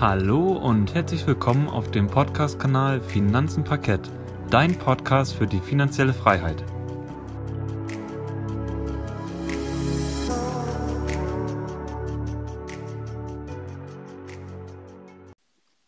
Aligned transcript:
Hallo 0.00 0.52
und 0.52 0.94
herzlich 0.94 1.26
willkommen 1.26 1.66
auf 1.66 1.90
dem 1.90 2.06
Podcast-Kanal 2.06 3.00
Finanzen 3.00 3.64
Parkett, 3.64 4.08
dein 4.48 4.78
Podcast 4.78 5.34
für 5.34 5.48
die 5.48 5.58
finanzielle 5.58 6.14
Freiheit. 6.14 6.64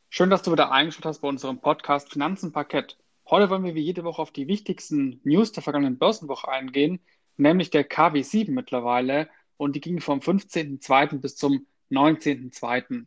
Schön, 0.08 0.28
dass 0.28 0.42
du 0.42 0.50
wieder 0.50 0.72
eingeschaltet 0.72 1.06
hast 1.06 1.20
bei 1.20 1.28
unserem 1.28 1.60
Podcast 1.60 2.10
Finanzen 2.10 2.50
Parkett. 2.50 2.98
Heute 3.30 3.48
wollen 3.48 3.62
wir 3.62 3.76
wie 3.76 3.82
jede 3.82 4.02
Woche 4.02 4.20
auf 4.20 4.32
die 4.32 4.48
wichtigsten 4.48 5.20
News 5.22 5.52
der 5.52 5.62
vergangenen 5.62 5.98
Börsenwoche 5.98 6.48
eingehen, 6.48 6.98
nämlich 7.36 7.70
der 7.70 7.88
KW7 7.88 8.50
mittlerweile 8.50 9.28
und 9.56 9.76
die 9.76 9.80
ging 9.80 10.00
vom 10.00 10.18
15.02. 10.18 11.20
bis 11.20 11.36
zum 11.36 11.64
19.02. 11.92 13.06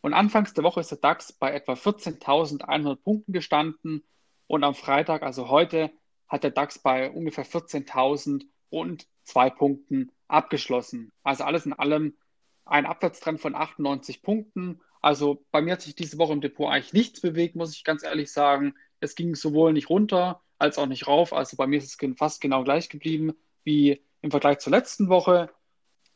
Und 0.00 0.14
anfangs 0.14 0.54
der 0.54 0.64
Woche 0.64 0.80
ist 0.80 0.90
der 0.90 0.98
DAX 0.98 1.32
bei 1.32 1.52
etwa 1.52 1.72
14.100 1.72 2.96
Punkten 2.96 3.32
gestanden 3.32 4.04
und 4.46 4.64
am 4.64 4.74
Freitag, 4.74 5.22
also 5.22 5.48
heute, 5.48 5.90
hat 6.28 6.44
der 6.44 6.50
DAX 6.50 6.78
bei 6.78 7.10
ungefähr 7.10 7.46
14.000 7.46 8.44
und 8.70 9.06
zwei 9.24 9.50
Punkten 9.50 10.12
abgeschlossen. 10.28 11.12
Also 11.22 11.44
alles 11.44 11.66
in 11.66 11.72
allem 11.72 12.16
ein 12.64 12.86
Abwärtstrend 12.86 13.40
von 13.40 13.54
98 13.54 14.22
Punkten. 14.22 14.80
Also 15.00 15.44
bei 15.50 15.62
mir 15.62 15.72
hat 15.72 15.82
sich 15.82 15.94
diese 15.94 16.18
Woche 16.18 16.32
im 16.32 16.40
Depot 16.40 16.68
eigentlich 16.68 16.92
nichts 16.92 17.20
bewegt, 17.20 17.56
muss 17.56 17.74
ich 17.74 17.84
ganz 17.84 18.02
ehrlich 18.02 18.30
sagen. 18.30 18.74
Es 19.00 19.14
ging 19.14 19.34
sowohl 19.34 19.72
nicht 19.72 19.88
runter 19.88 20.42
als 20.58 20.78
auch 20.78 20.86
nicht 20.86 21.06
rauf. 21.06 21.32
Also 21.32 21.56
bei 21.56 21.66
mir 21.66 21.78
ist 21.78 22.02
es 22.02 22.16
fast 22.16 22.40
genau 22.40 22.64
gleich 22.64 22.88
geblieben 22.88 23.32
wie 23.64 24.02
im 24.20 24.30
Vergleich 24.30 24.58
zur 24.58 24.72
letzten 24.72 25.08
Woche. 25.08 25.50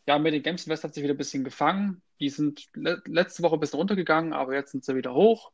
Ja, 0.06 0.18
mit 0.18 0.34
den 0.34 0.42
Games 0.42 0.66
Invest 0.66 0.84
hat 0.84 0.94
sich 0.94 1.02
wieder 1.02 1.14
ein 1.14 1.18
bisschen 1.18 1.44
gefangen. 1.44 2.02
Die 2.20 2.28
sind 2.28 2.68
le 2.74 3.00
letzte 3.06 3.42
Woche 3.42 3.54
ein 3.56 3.60
bisschen 3.60 3.78
runtergegangen, 3.78 4.32
aber 4.32 4.54
jetzt 4.54 4.72
sind 4.72 4.84
sie 4.84 4.96
wieder 4.96 5.14
hoch. 5.14 5.52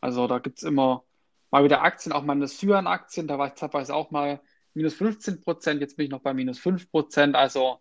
Also 0.00 0.26
da 0.28 0.38
gibt 0.38 0.58
es 0.58 0.64
immer 0.64 1.04
mal 1.50 1.64
wieder 1.64 1.82
Aktien, 1.82 2.12
auch 2.12 2.22
meine 2.22 2.46
Syan-Aktien. 2.46 3.26
Da 3.26 3.38
war 3.38 3.48
ich 3.48 3.54
zeitweise 3.54 3.94
auch 3.94 4.10
mal 4.10 4.40
minus 4.74 4.94
15 4.94 5.40
Prozent. 5.40 5.80
Jetzt 5.80 5.96
bin 5.96 6.04
ich 6.06 6.10
noch 6.10 6.20
bei 6.20 6.34
minus 6.34 6.58
5 6.58 6.90
Prozent. 6.90 7.34
Also 7.36 7.80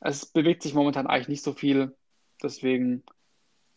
es 0.00 0.26
bewegt 0.26 0.62
sich 0.62 0.74
momentan 0.74 1.06
eigentlich 1.06 1.28
nicht 1.28 1.44
so 1.44 1.52
viel. 1.52 1.96
Deswegen, 2.42 3.04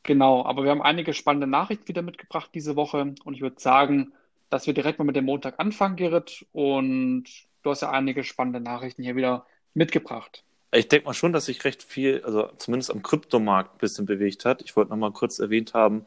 genau. 0.03 0.45
Aber 0.45 0.63
wir 0.63 0.71
haben 0.71 0.81
einige 0.81 1.13
spannende 1.13 1.47
Nachrichten 1.47 1.87
wieder 1.87 2.01
mitgebracht 2.01 2.51
diese 2.53 2.75
Woche. 2.75 3.13
Und 3.23 3.33
ich 3.33 3.41
würde 3.41 3.59
sagen, 3.59 4.13
dass 4.49 4.67
wir 4.67 4.73
direkt 4.73 4.99
mal 4.99 5.05
mit 5.05 5.15
dem 5.15 5.25
Montag 5.25 5.59
anfangen, 5.59 5.95
Gerrit. 5.95 6.47
Und 6.51 7.25
du 7.63 7.69
hast 7.69 7.81
ja 7.81 7.91
einige 7.91 8.23
spannende 8.23 8.59
Nachrichten 8.59 9.03
hier 9.03 9.15
wieder 9.15 9.45
mitgebracht. 9.73 10.43
Ich 10.71 10.87
denke 10.87 11.07
mal 11.07 11.13
schon, 11.13 11.33
dass 11.33 11.45
sich 11.45 11.63
recht 11.65 11.81
viel, 11.83 12.21
also 12.23 12.49
zumindest 12.57 12.91
am 12.91 13.01
Kryptomarkt 13.01 13.75
ein 13.75 13.77
bisschen 13.79 14.05
bewegt 14.05 14.45
hat. 14.45 14.61
Ich 14.61 14.75
wollte 14.75 14.91
noch 14.91 14.97
mal 14.97 15.11
kurz 15.11 15.39
erwähnt 15.39 15.73
haben, 15.73 16.05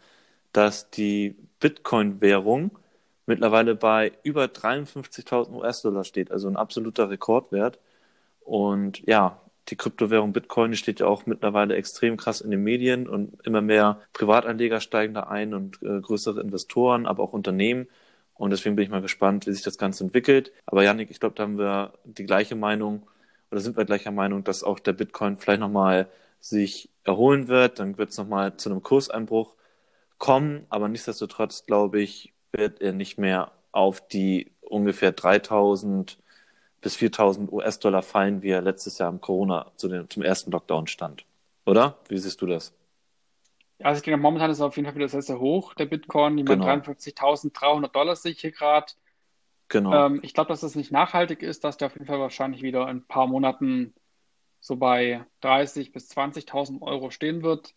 dass 0.52 0.90
die 0.90 1.36
Bitcoin-Währung 1.60 2.78
mittlerweile 3.26 3.74
bei 3.74 4.12
über 4.22 4.44
53.000 4.44 5.52
US-Dollar 5.52 6.04
steht, 6.04 6.30
also 6.30 6.48
ein 6.48 6.56
absoluter 6.56 7.10
Rekordwert. 7.10 7.78
Und 8.40 9.06
ja, 9.06 9.40
die 9.68 9.76
Kryptowährung 9.76 10.32
Bitcoin 10.32 10.74
steht 10.74 11.00
ja 11.00 11.06
auch 11.06 11.26
mittlerweile 11.26 11.76
extrem 11.76 12.16
krass 12.16 12.40
in 12.40 12.50
den 12.50 12.62
Medien 12.62 13.08
und 13.08 13.44
immer 13.46 13.62
mehr 13.62 14.00
Privatanleger 14.12 14.80
steigen 14.80 15.14
da 15.14 15.24
ein 15.24 15.54
und 15.54 15.82
äh, 15.82 16.00
größere 16.00 16.40
Investoren, 16.40 17.06
aber 17.06 17.22
auch 17.22 17.32
Unternehmen. 17.32 17.88
Und 18.34 18.50
deswegen 18.50 18.76
bin 18.76 18.84
ich 18.84 18.90
mal 18.90 19.02
gespannt, 19.02 19.46
wie 19.46 19.52
sich 19.52 19.62
das 19.62 19.78
Ganze 19.78 20.04
entwickelt. 20.04 20.52
Aber 20.66 20.82
Janik, 20.82 21.10
ich 21.10 21.20
glaube, 21.20 21.34
da 21.36 21.44
haben 21.44 21.58
wir 21.58 21.94
die 22.04 22.24
gleiche 22.24 22.56
Meinung 22.56 23.06
oder 23.52 23.60
sind 23.60 23.76
wir 23.76 23.84
gleicher 23.84 24.10
Meinung, 24.10 24.44
dass 24.44 24.64
auch 24.64 24.78
der 24.78 24.94
Bitcoin 24.94 25.36
vielleicht 25.36 25.60
nochmal 25.60 26.08
sich 26.40 26.88
erholen 27.04 27.48
wird. 27.48 27.78
Dann 27.78 27.98
wird 27.98 28.10
es 28.10 28.16
nochmal 28.16 28.56
zu 28.56 28.70
einem 28.70 28.82
Kurseinbruch 28.82 29.54
kommen. 30.16 30.66
Aber 30.70 30.88
nichtsdestotrotz, 30.88 31.66
glaube 31.66 32.00
ich, 32.00 32.32
wird 32.50 32.80
er 32.80 32.94
nicht 32.94 33.18
mehr 33.18 33.52
auf 33.70 34.08
die 34.08 34.50
ungefähr 34.62 35.12
3000 35.12 36.18
bis 36.80 36.96
4000 36.96 37.52
US-Dollar 37.52 38.02
fallen, 38.02 38.42
wie 38.42 38.48
er 38.48 38.62
letztes 38.62 38.96
Jahr 38.96 39.10
im 39.10 39.20
Corona 39.20 39.70
zu 39.76 39.88
dem, 39.88 40.08
zum 40.08 40.22
ersten 40.22 40.50
Lockdown 40.50 40.86
stand. 40.86 41.26
Oder? 41.66 41.98
Wie 42.08 42.18
siehst 42.18 42.40
du 42.40 42.46
das? 42.46 42.72
Ja, 43.78 43.86
also 43.86 43.98
ich 43.98 44.04
denke, 44.04 44.18
momentan 44.18 44.50
ist 44.50 44.60
er 44.60 44.66
auf 44.66 44.76
jeden 44.76 44.86
Fall 44.86 44.96
wieder 44.96 45.08
sehr, 45.08 45.22
sehr 45.22 45.38
hoch, 45.38 45.74
der 45.74 45.86
Bitcoin. 45.86 46.38
Ich 46.38 46.46
genau. 46.46 46.66
53.300 46.66 47.88
Dollar 47.88 48.16
sehe 48.16 48.32
ich 48.32 48.40
hier 48.40 48.50
gerade. 48.50 48.92
Genau. 49.72 50.06
Ähm, 50.06 50.20
ich 50.22 50.34
glaube, 50.34 50.48
dass 50.48 50.60
das 50.60 50.74
nicht 50.74 50.92
nachhaltig 50.92 51.42
ist, 51.42 51.64
dass 51.64 51.78
der 51.78 51.86
auf 51.86 51.94
jeden 51.94 52.04
Fall 52.04 52.20
wahrscheinlich 52.20 52.60
wieder 52.62 52.82
in 52.82 52.98
ein 52.98 53.06
paar 53.06 53.26
Monaten 53.26 53.94
so 54.60 54.76
bei 54.76 55.24
30.000 55.42 55.92
bis 55.92 56.10
20.000 56.10 56.82
Euro 56.82 57.10
stehen 57.10 57.42
wird. 57.42 57.74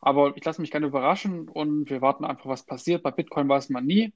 Aber 0.00 0.34
ich 0.38 0.44
lasse 0.44 0.62
mich 0.62 0.70
gerne 0.70 0.86
überraschen 0.86 1.50
und 1.50 1.90
wir 1.90 2.00
warten 2.00 2.24
einfach, 2.24 2.46
was 2.46 2.64
passiert. 2.64 3.02
Bei 3.02 3.10
Bitcoin 3.10 3.46
weiß 3.46 3.68
man 3.68 3.84
nie. 3.84 4.14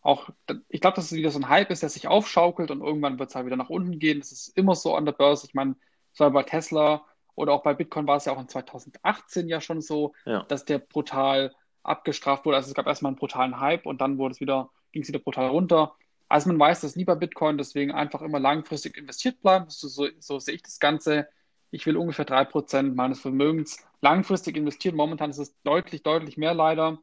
Auch, 0.00 0.30
ich 0.70 0.80
glaube, 0.80 0.96
dass 0.96 1.04
es 1.04 1.12
wieder 1.12 1.30
so 1.30 1.38
ein 1.40 1.50
Hype 1.50 1.70
ist, 1.70 1.82
der 1.82 1.90
sich 1.90 2.08
aufschaukelt 2.08 2.70
und 2.70 2.80
irgendwann 2.80 3.18
wird 3.18 3.28
es 3.28 3.34
halt 3.34 3.44
wieder 3.44 3.56
nach 3.56 3.68
unten 3.68 3.98
gehen. 3.98 4.20
Das 4.20 4.32
ist 4.32 4.56
immer 4.56 4.74
so 4.74 4.96
an 4.96 5.04
der 5.04 5.12
Börse. 5.12 5.46
Ich 5.46 5.52
meine, 5.52 5.76
so 6.14 6.28
bei 6.30 6.42
Tesla 6.42 7.04
oder 7.34 7.52
auch 7.52 7.62
bei 7.62 7.74
Bitcoin 7.74 8.06
war 8.06 8.16
es 8.16 8.24
ja 8.24 8.32
auch 8.32 8.40
in 8.40 8.48
2018 8.48 9.46
ja 9.46 9.60
schon 9.60 9.82
so, 9.82 10.14
ja. 10.24 10.44
dass 10.44 10.64
der 10.64 10.78
brutal 10.78 11.54
abgestraft 11.82 12.46
wurde. 12.46 12.56
Also 12.56 12.68
es 12.68 12.74
gab 12.74 12.86
erstmal 12.86 13.10
einen 13.10 13.18
brutalen 13.18 13.60
Hype 13.60 13.84
und 13.84 14.00
dann 14.00 14.16
wurde 14.16 14.32
es 14.32 14.40
wieder, 14.40 14.70
ging 14.92 15.02
es 15.02 15.08
wieder 15.08 15.18
brutal 15.18 15.48
runter. 15.48 15.96
Also 16.32 16.48
man 16.48 16.58
weiß 16.58 16.80
das 16.80 16.96
nie 16.96 17.04
bei 17.04 17.14
Bitcoin, 17.14 17.58
deswegen 17.58 17.92
einfach 17.92 18.22
immer 18.22 18.40
langfristig 18.40 18.96
investiert 18.96 19.42
bleiben. 19.42 19.66
So, 19.68 19.86
so, 19.86 20.08
so 20.18 20.38
sehe 20.38 20.54
ich 20.54 20.62
das 20.62 20.80
Ganze. 20.80 21.28
Ich 21.70 21.84
will 21.84 21.98
ungefähr 21.98 22.24
3% 22.24 22.94
meines 22.94 23.20
Vermögens 23.20 23.84
langfristig 24.00 24.56
investieren. 24.56 24.96
Momentan 24.96 25.28
ist 25.28 25.36
es 25.36 25.54
deutlich, 25.62 26.02
deutlich 26.02 26.38
mehr 26.38 26.54
leider. 26.54 26.98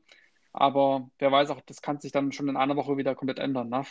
Aber 0.51 1.11
wer 1.19 1.31
weiß 1.31 1.51
auch, 1.51 1.61
das 1.61 1.83
kann 1.83 1.99
sich 1.99 2.11
dann 2.11 2.31
schon 2.31 2.49
in 2.49 2.57
einer 2.57 2.75
Woche 2.75 2.97
wieder 2.97 3.13
komplett 3.13 3.37
ändern, 3.37 3.69
ne? 3.69 3.83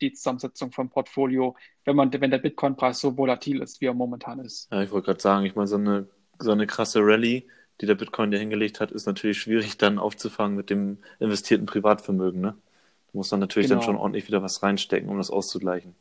die 0.00 0.12
Zusammensetzung 0.12 0.70
vom 0.70 0.90
Portfolio, 0.90 1.56
wenn 1.84 1.96
man, 1.96 2.12
wenn 2.12 2.30
der 2.30 2.38
Bitcoin-Preis 2.38 3.00
so 3.00 3.16
volatil 3.16 3.62
ist, 3.62 3.80
wie 3.80 3.86
er 3.86 3.94
momentan 3.94 4.38
ist. 4.38 4.70
Ja, 4.70 4.80
ich 4.80 4.92
wollte 4.92 5.06
gerade 5.06 5.20
sagen, 5.20 5.44
ich 5.44 5.56
meine, 5.56 5.66
so 5.66 5.74
eine, 5.74 6.08
so 6.38 6.52
eine 6.52 6.68
krasse 6.68 7.00
Rallye, 7.00 7.48
die 7.80 7.86
der 7.86 7.96
Bitcoin 7.96 8.30
dir 8.30 8.38
hingelegt 8.38 8.78
hat, 8.78 8.92
ist 8.92 9.06
natürlich 9.06 9.40
schwierig 9.40 9.76
dann 9.76 9.98
aufzufangen 9.98 10.56
mit 10.56 10.70
dem 10.70 10.98
investierten 11.18 11.66
Privatvermögen, 11.66 12.40
ne? 12.40 12.56
Du 13.14 13.18
musst 13.18 13.30
dann 13.30 13.38
natürlich 13.38 13.68
genau. 13.68 13.78
dann 13.78 13.86
schon 13.86 13.96
ordentlich 13.96 14.26
wieder 14.26 14.42
was 14.42 14.64
reinstecken, 14.64 15.08
um 15.08 15.18
das 15.18 15.30
auszugleichen. 15.30 15.94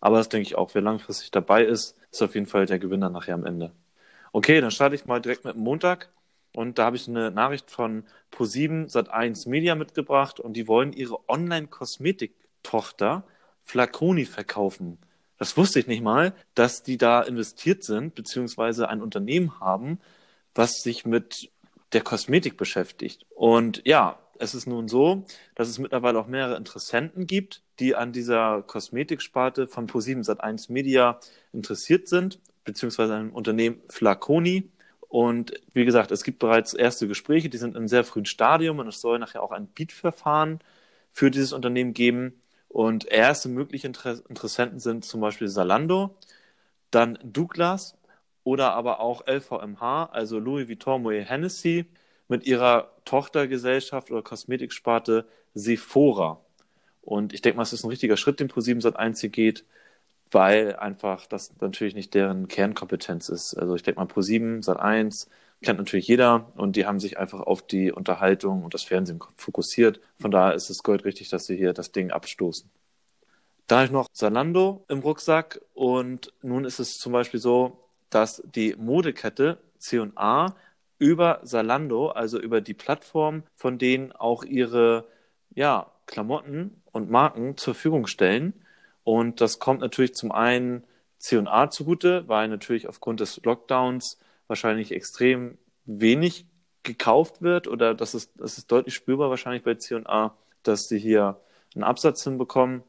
Aber 0.00 0.16
das 0.16 0.30
denke 0.30 0.46
ich 0.46 0.56
auch. 0.56 0.74
Wer 0.74 0.80
langfristig 0.80 1.30
dabei 1.30 1.62
ist, 1.62 1.98
ist 2.10 2.22
auf 2.22 2.34
jeden 2.34 2.46
Fall 2.46 2.64
der 2.64 2.78
Gewinner 2.78 3.10
nachher 3.10 3.34
am 3.34 3.44
Ende. 3.44 3.72
Okay, 4.32 4.62
dann 4.62 4.70
starte 4.70 4.94
ich 4.94 5.04
mal 5.04 5.20
direkt 5.20 5.44
mit 5.44 5.54
dem 5.54 5.60
Montag. 5.60 6.08
Und 6.54 6.78
da 6.78 6.86
habe 6.86 6.96
ich 6.96 7.08
eine 7.08 7.30
Nachricht 7.30 7.70
von 7.70 8.04
Pro7 8.32 8.90
Sat1 8.90 9.50
Media 9.50 9.74
mitgebracht 9.74 10.40
und 10.40 10.54
die 10.54 10.66
wollen 10.66 10.94
ihre 10.94 11.28
Online-Kosmetik-Tochter 11.28 13.24
Flaconi 13.60 14.24
verkaufen. 14.24 14.96
Das 15.36 15.58
wusste 15.58 15.78
ich 15.78 15.86
nicht 15.86 16.02
mal, 16.02 16.32
dass 16.54 16.82
die 16.82 16.96
da 16.96 17.20
investiert 17.20 17.84
sind, 17.84 18.14
beziehungsweise 18.14 18.88
ein 18.88 19.02
Unternehmen 19.02 19.60
haben, 19.60 20.00
was 20.54 20.82
sich 20.82 21.04
mit 21.04 21.50
der 21.92 22.00
Kosmetik 22.00 22.56
beschäftigt. 22.56 23.26
Und 23.34 23.82
ja, 23.84 24.18
es 24.40 24.54
ist 24.54 24.66
nun 24.66 24.88
so, 24.88 25.24
dass 25.54 25.68
es 25.68 25.78
mittlerweile 25.78 26.18
auch 26.18 26.26
mehrere 26.26 26.56
Interessenten 26.56 27.26
gibt, 27.26 27.62
die 27.78 27.94
an 27.94 28.12
dieser 28.12 28.62
Kosmetiksparte 28.62 29.66
von 29.66 29.86
Pro7 29.86 30.24
Sat1 30.24 30.72
Media 30.72 31.20
interessiert 31.52 32.08
sind, 32.08 32.40
beziehungsweise 32.64 33.14
ein 33.14 33.30
Unternehmen 33.30 33.80
Flaconi. 33.88 34.70
Und 35.08 35.54
wie 35.72 35.84
gesagt, 35.84 36.10
es 36.10 36.24
gibt 36.24 36.38
bereits 36.38 36.74
erste 36.74 37.08
Gespräche, 37.08 37.48
die 37.48 37.58
sind 37.58 37.76
im 37.76 37.88
sehr 37.88 38.04
frühen 38.04 38.26
Stadium 38.26 38.78
und 38.78 38.88
es 38.88 39.00
soll 39.00 39.18
nachher 39.18 39.42
auch 39.42 39.52
ein 39.52 39.68
Beat-Verfahren 39.68 40.60
für 41.12 41.30
dieses 41.30 41.52
Unternehmen 41.52 41.94
geben. 41.94 42.40
Und 42.68 43.06
erste 43.06 43.48
mögliche 43.48 43.86
Inter 43.86 44.20
Interessenten 44.28 44.80
sind 44.80 45.04
zum 45.04 45.20
Beispiel 45.20 45.48
Salando, 45.48 46.16
dann 46.90 47.18
Douglas 47.22 47.96
oder 48.44 48.74
aber 48.74 49.00
auch 49.00 49.26
LVMH, 49.26 50.10
also 50.12 50.38
Louis 50.38 50.68
Vuitton 50.68 51.02
Moet 51.02 51.28
Hennessy, 51.28 51.86
mit 52.28 52.46
ihrer 52.46 52.92
Tochtergesellschaft 53.04 54.10
oder 54.10 54.22
Kosmetiksparte 54.22 55.26
Sephora. 55.54 56.40
Und 57.02 57.32
ich 57.32 57.42
denke 57.42 57.56
mal, 57.56 57.62
es 57.62 57.72
ist 57.72 57.84
ein 57.84 57.90
richtiger 57.90 58.16
Schritt, 58.16 58.40
den 58.40 58.48
Pro7 58.48 58.82
Sat1 58.82 59.20
hier 59.20 59.30
geht, 59.30 59.64
weil 60.30 60.74
einfach 60.76 61.26
das 61.26 61.52
natürlich 61.60 61.94
nicht 61.94 62.14
deren 62.14 62.48
Kernkompetenz 62.48 63.28
ist. 63.28 63.54
Also 63.54 63.76
ich 63.76 63.82
denke 63.82 64.00
mal, 64.00 64.06
Pro7 64.06 64.64
Sat1 64.64 65.28
kennt 65.62 65.78
natürlich 65.78 66.08
jeder 66.08 66.52
und 66.56 66.76
die 66.76 66.86
haben 66.86 67.00
sich 67.00 67.18
einfach 67.18 67.40
auf 67.40 67.62
die 67.62 67.92
Unterhaltung 67.92 68.64
und 68.64 68.74
das 68.74 68.82
Fernsehen 68.82 69.20
fokussiert. 69.36 70.00
Von 70.18 70.30
daher 70.30 70.54
ist 70.54 70.68
es 70.68 70.82
goldrichtig, 70.82 71.28
dass 71.30 71.46
sie 71.46 71.56
hier 71.56 71.72
das 71.72 71.92
Ding 71.92 72.10
abstoßen. 72.10 72.68
Da 73.66 73.76
habe 73.76 73.86
ich 73.86 73.92
noch 73.92 74.08
Zalando 74.12 74.84
im 74.88 75.00
Rucksack 75.00 75.60
und 75.74 76.32
nun 76.42 76.64
ist 76.64 76.78
es 76.78 76.98
zum 76.98 77.12
Beispiel 77.12 77.40
so, 77.40 77.80
dass 78.10 78.42
die 78.54 78.76
Modekette 78.78 79.58
C&A 79.78 80.54
über 80.98 81.40
Salando, 81.42 82.08
also 82.08 82.38
über 82.38 82.60
die 82.60 82.74
Plattform, 82.74 83.42
von 83.54 83.78
denen 83.78 84.12
auch 84.12 84.44
ihre 84.44 85.06
ja, 85.54 85.90
Klamotten 86.06 86.82
und 86.92 87.10
Marken 87.10 87.56
zur 87.56 87.74
Verfügung 87.74 88.06
stellen. 88.06 88.54
Und 89.04 89.40
das 89.40 89.58
kommt 89.58 89.80
natürlich 89.80 90.14
zum 90.14 90.32
einen 90.32 90.84
C&A 91.18 91.70
zugute, 91.70 92.28
weil 92.28 92.48
natürlich 92.48 92.88
aufgrund 92.88 93.20
des 93.20 93.40
Lockdowns 93.44 94.18
wahrscheinlich 94.46 94.92
extrem 94.92 95.58
wenig 95.84 96.46
gekauft 96.82 97.42
wird 97.42 97.68
oder 97.68 97.94
das 97.94 98.14
ist, 98.14 98.32
das 98.36 98.58
ist 98.58 98.70
deutlich 98.70 98.94
spürbar 98.94 99.28
wahrscheinlich 99.30 99.64
bei 99.64 99.74
C&A, 99.74 100.34
dass 100.62 100.88
sie 100.88 100.98
hier 100.98 101.40
einen 101.74 101.84
Absatz 101.84 102.22
hinbekommen. 102.24 102.82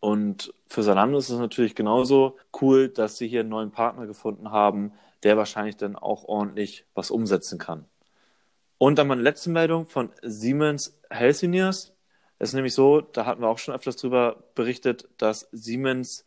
Und 0.00 0.52
für 0.66 0.82
Salando 0.82 1.16
ist 1.16 1.30
es 1.30 1.38
natürlich 1.38 1.74
genauso 1.74 2.36
cool, 2.60 2.88
dass 2.88 3.16
sie 3.16 3.28
hier 3.28 3.40
einen 3.40 3.48
neuen 3.48 3.70
Partner 3.70 4.06
gefunden 4.06 4.50
haben, 4.50 4.92
der 5.24 5.36
wahrscheinlich 5.36 5.76
dann 5.76 5.96
auch 5.96 6.24
ordentlich 6.24 6.84
was 6.94 7.10
umsetzen 7.10 7.58
kann. 7.58 7.86
Und 8.78 8.98
dann 8.98 9.06
meine 9.06 9.22
letzte 9.22 9.50
Meldung 9.50 9.86
von 9.86 10.10
Siemens 10.22 10.98
Healthineers. 11.10 11.92
Es 12.38 12.50
ist 12.50 12.54
nämlich 12.54 12.74
so, 12.74 13.00
da 13.00 13.24
hatten 13.24 13.40
wir 13.40 13.48
auch 13.48 13.58
schon 13.58 13.74
öfters 13.74 13.96
darüber 13.96 14.44
berichtet, 14.54 15.08
dass 15.18 15.48
Siemens 15.52 16.26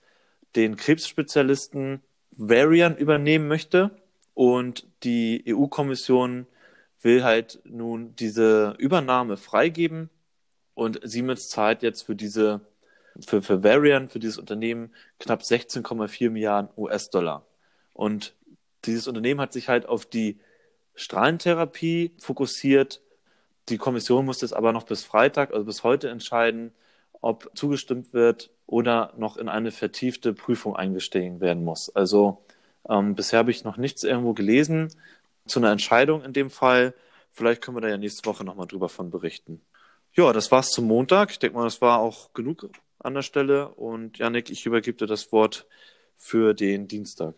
den 0.55 0.75
Krebsspezialisten 0.75 2.01
Varian 2.31 2.97
übernehmen 2.97 3.47
möchte 3.47 3.91
und 4.33 4.87
die 5.03 5.43
EU-Kommission 5.47 6.47
will 7.01 7.23
halt 7.23 7.59
nun 7.63 8.15
diese 8.15 8.75
Übernahme 8.79 9.37
freigeben 9.37 10.09
und 10.73 10.99
Siemens 11.03 11.49
zahlt 11.49 11.83
jetzt 11.83 12.03
für 12.03 12.15
diese 12.15 12.61
für, 13.25 13.41
für 13.41 13.63
Varian, 13.63 14.09
für 14.09 14.19
dieses 14.19 14.37
Unternehmen 14.37 14.93
knapp 15.19 15.41
16,4 15.41 16.29
Milliarden 16.29 16.69
US-Dollar. 16.77 17.45
Und 17.93 18.35
dieses 18.85 19.07
Unternehmen 19.07 19.41
hat 19.41 19.53
sich 19.53 19.69
halt 19.69 19.85
auf 19.85 20.05
die 20.05 20.39
Strahlentherapie 20.95 22.11
fokussiert. 22.19 23.01
Die 23.69 23.77
Kommission 23.77 24.25
muss 24.25 24.41
jetzt 24.41 24.53
aber 24.53 24.73
noch 24.73 24.83
bis 24.83 25.03
Freitag, 25.03 25.53
also 25.53 25.65
bis 25.65 25.83
heute 25.83 26.09
entscheiden, 26.09 26.71
ob 27.21 27.51
zugestimmt 27.55 28.13
wird 28.13 28.51
oder 28.65 29.13
noch 29.17 29.37
in 29.37 29.49
eine 29.49 29.71
vertiefte 29.71 30.33
Prüfung 30.33 30.75
eingestiegen 30.75 31.39
werden 31.39 31.63
muss. 31.63 31.93
Also 31.95 32.43
ähm, 32.89 33.15
bisher 33.15 33.39
habe 33.39 33.51
ich 33.51 33.63
noch 33.63 33.77
nichts 33.77 34.03
irgendwo 34.03 34.33
gelesen 34.33 34.93
zu 35.45 35.59
einer 35.59 35.71
Entscheidung 35.71 36.23
in 36.23 36.33
dem 36.33 36.49
Fall. 36.49 36.93
Vielleicht 37.31 37.61
können 37.61 37.77
wir 37.77 37.81
da 37.81 37.89
ja 37.89 37.97
nächste 37.97 38.25
Woche 38.25 38.43
nochmal 38.43 38.67
drüber 38.67 38.89
von 38.89 39.09
berichten. 39.09 39.61
Ja, 40.13 40.33
das 40.33 40.51
war's 40.51 40.71
zum 40.71 40.85
Montag. 40.85 41.31
Ich 41.31 41.39
denke 41.39 41.57
mal, 41.57 41.63
das 41.63 41.81
war 41.81 41.99
auch 41.99 42.33
genug 42.33 42.69
an 42.99 43.13
der 43.13 43.21
Stelle. 43.21 43.69
Und 43.69 44.17
Janik, 44.17 44.49
ich 44.49 44.65
übergebe 44.65 44.97
dir 44.97 45.07
das 45.07 45.31
Wort 45.31 45.67
für 46.15 46.53
den 46.53 46.87
Dienstag. 46.87 47.35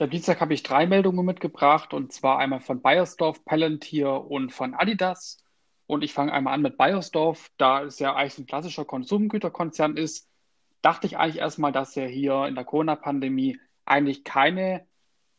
Der 0.00 0.08
Dienstag 0.08 0.40
habe 0.40 0.54
ich 0.54 0.64
drei 0.64 0.86
Meldungen 0.86 1.24
mitgebracht 1.24 1.94
und 1.94 2.12
zwar 2.12 2.38
einmal 2.38 2.60
von 2.60 2.82
Bayersdorf, 2.82 3.44
Palantir 3.44 4.28
und 4.28 4.52
von 4.52 4.74
Adidas. 4.74 5.38
Und 5.86 6.02
ich 6.02 6.12
fange 6.12 6.32
einmal 6.32 6.54
an 6.54 6.62
mit 6.62 6.76
Bayersdorf, 6.76 7.50
da 7.58 7.84
es 7.84 8.00
ja 8.00 8.14
eigentlich 8.14 8.38
ein 8.38 8.46
klassischer 8.46 8.84
Konsumgüterkonzern 8.84 9.96
ist, 9.96 10.28
dachte 10.82 11.06
ich 11.06 11.16
eigentlich 11.16 11.38
erstmal, 11.38 11.70
dass 11.70 11.96
er 11.96 12.08
hier 12.08 12.46
in 12.46 12.56
der 12.56 12.64
Corona-Pandemie 12.64 13.60
eigentlich 13.84 14.24
keine 14.24 14.84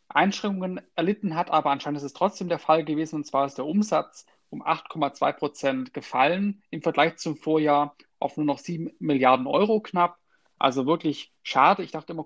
Einschränkungen 0.07 0.80
erlitten 0.96 1.36
hat, 1.36 1.51
aber 1.51 1.72
anscheinend 1.72 1.98
ist 1.98 2.04
es 2.04 2.13
trotzdem 2.13 2.48
der 2.48 2.60
Fall 2.60 2.86
gewesen. 2.86 3.18
Und 3.18 3.25
zwar 3.25 3.46
ist 3.46 3.58
der 3.58 3.66
Umsatz 3.66 4.25
um 4.50 4.63
8,2 4.63 5.34
Prozent 5.34 5.94
gefallen 5.94 6.63
im 6.69 6.81
Vergleich 6.81 7.18
zum 7.18 7.36
Vorjahr 7.36 7.96
auf 8.19 8.38
nur 8.38 8.46
noch 8.46 8.60
7 8.60 8.92
Milliarden 9.00 9.48
Euro 9.48 9.81
knapp. 9.81 10.18
Also 10.58 10.86
wirklich 10.86 11.34
schade. 11.44 11.84
Ich 11.84 11.92
dachte 11.92 12.13
immer, 12.13 12.24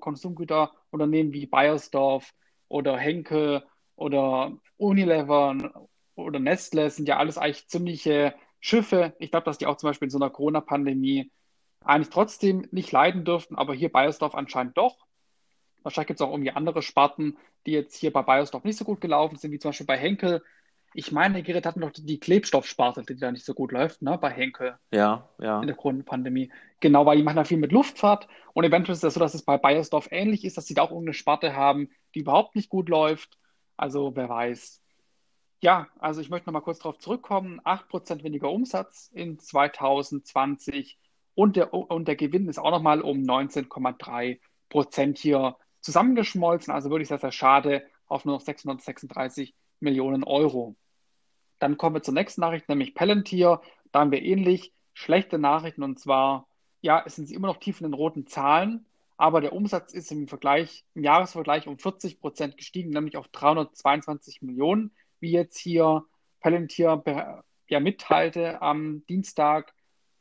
Konsumgüterunternehmen 0.89 1.33
wie 1.33 1.45
Bayersdorf 1.45 2.33
oder 2.67 2.97
Henkel 2.97 3.63
oder 3.95 4.57
Unilever 4.77 5.85
oder 6.15 6.39
Nestle 6.39 6.89
sind 6.89 7.07
ja 7.07 7.17
alles 7.17 7.37
eigentlich 7.37 7.67
ziemliche 7.67 8.35
Schiffe. 8.59 9.15
Ich 9.19 9.31
glaube, 9.31 9.45
dass 9.45 9.57
die 9.57 9.67
auch 9.67 9.77
zum 9.77 9.89
Beispiel 9.89 10.07
in 10.07 10.11
so 10.11 10.17
einer 10.17 10.29
Corona-Pandemie 10.29 11.31
eigentlich 11.83 12.09
trotzdem 12.09 12.67
nicht 12.71 12.91
leiden 12.91 13.23
dürften, 13.23 13.55
aber 13.55 13.73
hier 13.73 13.91
Bayersdorf 13.91 14.35
anscheinend 14.35 14.77
doch. 14.77 15.05
Wahrscheinlich 15.81 16.07
gibt 16.07 16.19
es 16.19 16.25
auch 16.25 16.31
irgendwie 16.31 16.51
andere 16.51 16.81
Sparten, 16.81 17.37
die 17.65 17.71
jetzt 17.71 17.95
hier 17.95 18.11
bei 18.11 18.21
Bayersdorf 18.21 18.65
nicht 18.65 18.77
so 18.77 18.83
gut 18.83 18.99
gelaufen 18.99 19.37
sind, 19.37 19.51
wie 19.51 19.59
zum 19.59 19.69
Beispiel 19.69 19.87
bei 19.87 19.97
Henkel. 19.97 20.43
Ich 20.93 21.11
meine, 21.11 21.43
Gerrit 21.43 21.65
hatten 21.65 21.81
doch 21.81 21.91
die 21.91 22.19
Klebstoffsparte, 22.19 23.03
die 23.03 23.17
da 23.17 23.31
nicht 23.31 23.45
so 23.45 23.53
gut 23.53 23.71
läuft, 23.71 24.01
ne, 24.01 24.17
bei 24.17 24.31
Henkel. 24.31 24.77
Ja, 24.91 25.29
ja. 25.39 25.61
In 25.61 25.67
der 25.67 25.75
Corona-Pandemie. 25.75 26.51
Genau, 26.79 27.05
weil 27.05 27.17
die 27.17 27.23
machen 27.23 27.35
da 27.35 27.43
viel 27.43 27.57
mit 27.57 27.71
Luftfahrt 27.71 28.27
und 28.53 28.63
eventuell 28.63 28.93
ist 28.93 28.99
es 28.99 29.01
das 29.01 29.13
so, 29.13 29.19
dass 29.19 29.33
es 29.33 29.43
bei 29.43 29.57
Bayersdorf 29.57 30.07
ähnlich 30.11 30.45
ist, 30.45 30.57
dass 30.57 30.65
sie 30.65 30.73
da 30.73 30.81
auch 30.83 30.91
irgendeine 30.91 31.13
Sparte 31.13 31.55
haben, 31.55 31.89
die 32.15 32.19
überhaupt 32.19 32.55
nicht 32.55 32.69
gut 32.69 32.89
läuft. 32.89 33.37
Also 33.77 34.15
wer 34.15 34.29
weiß. 34.29 34.81
Ja, 35.61 35.87
also 35.99 36.21
ich 36.21 36.29
möchte 36.29 36.47
nochmal 36.47 36.61
kurz 36.61 36.79
darauf 36.79 36.97
zurückkommen. 36.99 37.59
8% 37.61 38.23
weniger 38.23 38.49
Umsatz 38.49 39.11
in 39.13 39.37
2020 39.39 40.97
und 41.35 41.55
der, 41.55 41.73
und 41.73 42.07
der 42.07 42.15
Gewinn 42.15 42.49
ist 42.49 42.59
auch 42.59 42.71
nochmal 42.71 43.01
um 43.01 43.19
19,3% 43.19 45.17
hier 45.17 45.57
zusammengeschmolzen. 45.81 46.73
Also 46.73 46.89
wirklich 46.89 47.09
sehr, 47.09 47.19
sehr 47.19 47.31
schade 47.31 47.85
auf 48.07 48.25
nur 48.25 48.35
noch 48.35 48.41
636 48.41 49.53
Millionen 49.79 50.23
Euro. 50.23 50.75
Dann 51.59 51.77
kommen 51.77 51.95
wir 51.95 52.01
zur 52.01 52.13
nächsten 52.13 52.41
Nachricht, 52.41 52.69
nämlich 52.69 52.95
Palantir. 52.95 53.61
Da 53.91 53.99
haben 53.99 54.11
wir 54.11 54.21
ähnlich 54.21 54.73
schlechte 54.93 55.37
Nachrichten 55.39 55.83
und 55.83 55.99
zwar, 55.99 56.47
ja, 56.81 57.03
es 57.05 57.15
sind 57.15 57.27
sie 57.27 57.35
immer 57.35 57.47
noch 57.47 57.57
tief 57.57 57.79
in 57.81 57.87
den 57.87 57.93
roten 57.93 58.27
Zahlen, 58.27 58.85
aber 59.17 59.41
der 59.41 59.53
Umsatz 59.53 59.93
ist 59.93 60.11
im 60.11 60.27
Vergleich, 60.27 60.85
im 60.93 61.03
Jahresvergleich 61.03 61.67
um 61.67 61.77
40 61.77 62.19
Prozent 62.21 62.57
gestiegen, 62.57 62.91
nämlich 62.91 63.17
auf 63.17 63.27
322 63.29 64.41
Millionen, 64.41 64.91
wie 65.19 65.31
jetzt 65.31 65.57
hier 65.57 66.05
Palantir 66.39 67.03
ja 67.67 67.79
mitteilte 67.79 68.61
am 68.61 69.05
Dienstag. 69.07 69.73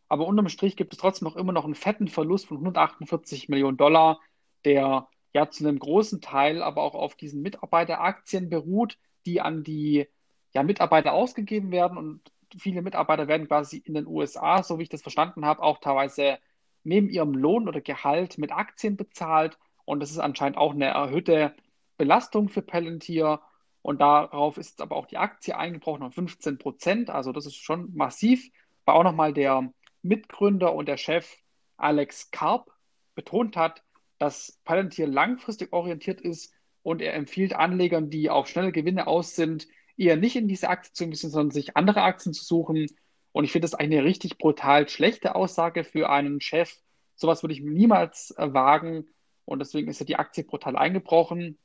Aber 0.08 0.26
unterm 0.26 0.49
Strich 0.49 0.76
gibt 0.76 0.93
es 0.93 0.99
trotzdem 0.99 1.29
noch 1.29 1.37
immer 1.37 1.52
noch 1.52 1.64
einen 1.64 1.75
fetten 1.75 2.08
Verlust 2.08 2.46
von 2.46 2.58
148 2.58 3.49
Millionen 3.49 3.76
Dollar, 3.76 4.20
der 4.64 5.08
ja 5.35 5.50
zu 5.50 5.67
einem 5.67 5.79
großen 5.79 6.20
Teil 6.20 6.62
aber 6.62 6.82
auch 6.82 6.94
auf 6.94 7.14
diesen 7.14 7.43
Mitarbeiteraktien 7.43 8.49
beruht, 8.49 8.99
die 9.26 9.40
an 9.40 9.62
die 9.62 10.08
ja, 10.52 10.62
Mitarbeiter 10.62 11.12
ausgegeben 11.12 11.70
werden 11.70 11.98
und 11.98 12.32
viele 12.58 12.82
Mitarbeiter 12.82 13.28
werden 13.28 13.46
quasi 13.46 13.78
in 13.78 13.94
den 13.94 14.06
USA, 14.06 14.62
so 14.62 14.78
wie 14.78 14.84
ich 14.84 14.88
das 14.88 15.02
verstanden 15.02 15.44
habe, 15.44 15.62
auch 15.62 15.78
teilweise 15.78 16.38
neben 16.84 17.10
ihrem 17.10 17.34
Lohn 17.34 17.68
oder 17.68 17.80
Gehalt 17.80 18.38
mit 18.38 18.52
Aktien 18.52 18.96
bezahlt. 18.96 19.58
Und 19.84 20.00
das 20.00 20.10
ist 20.10 20.18
anscheinend 20.18 20.56
auch 20.56 20.72
eine 20.72 20.86
erhöhte 20.86 21.54
Belastung 21.98 22.48
für 22.48 22.62
Palantir. 22.62 23.40
Und 23.82 24.00
darauf 24.00 24.56
ist 24.58 24.80
aber 24.80 24.96
auch 24.96 25.06
die 25.06 25.18
Aktie 25.18 25.56
eingebrochen 25.56 26.02
um 26.02 26.12
15 26.12 26.58
Prozent, 26.58 27.10
also 27.10 27.32
das 27.32 27.46
ist 27.46 27.56
schon 27.56 27.94
massiv, 27.94 28.50
weil 28.84 28.96
auch 28.96 29.04
nochmal 29.04 29.32
der 29.32 29.72
Mitgründer 30.02 30.74
und 30.74 30.88
der 30.88 30.96
Chef 30.96 31.36
Alex 31.76 32.30
Karp 32.30 32.70
betont 33.14 33.56
hat, 33.56 33.82
dass 34.18 34.58
Palantir 34.64 35.06
langfristig 35.06 35.72
orientiert 35.72 36.20
ist 36.20 36.52
und 36.82 37.02
er 37.02 37.14
empfiehlt 37.14 37.54
Anlegern, 37.54 38.10
die 38.10 38.30
auf 38.30 38.48
schnelle 38.48 38.72
Gewinne 38.72 39.06
aus 39.06 39.34
sind, 39.34 39.68
eher 39.98 40.16
nicht 40.16 40.36
in 40.36 40.48
diese 40.48 40.68
Aktie 40.68 40.92
zu 40.92 41.04
investieren, 41.04 41.32
sondern 41.32 41.50
sich 41.50 41.76
andere 41.76 42.02
Aktien 42.02 42.32
zu 42.32 42.44
suchen. 42.44 42.87
Und 43.32 43.44
ich 43.44 43.52
finde 43.52 43.66
das 43.66 43.75
eine 43.75 44.04
richtig 44.04 44.38
brutal 44.38 44.88
schlechte 44.88 45.34
Aussage 45.34 45.84
für 45.84 46.08
einen 46.08 46.40
Chef. 46.40 46.73
Sowas 47.14 47.42
würde 47.42 47.54
ich 47.54 47.61
niemals 47.61 48.34
äh, 48.38 48.52
wagen. 48.52 49.08
Und 49.44 49.58
deswegen 49.58 49.88
ist 49.88 50.00
ja 50.00 50.06
die 50.06 50.16
Aktie 50.16 50.44
brutal 50.44 50.76
eingebrochen. 50.76 51.58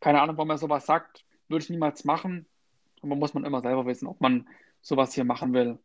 Keine 0.00 0.20
Ahnung, 0.20 0.36
warum 0.36 0.50
er 0.50 0.58
sowas 0.58 0.86
sagt. 0.86 1.24
Würde 1.48 1.64
ich 1.64 1.70
niemals 1.70 2.04
machen. 2.04 2.46
Aber 3.02 3.16
muss 3.16 3.34
man 3.34 3.44
immer 3.44 3.60
selber 3.60 3.86
wissen, 3.86 4.06
ob 4.06 4.20
man 4.20 4.48
sowas 4.82 5.14
hier 5.14 5.24
machen 5.24 5.52
will. 5.52 5.78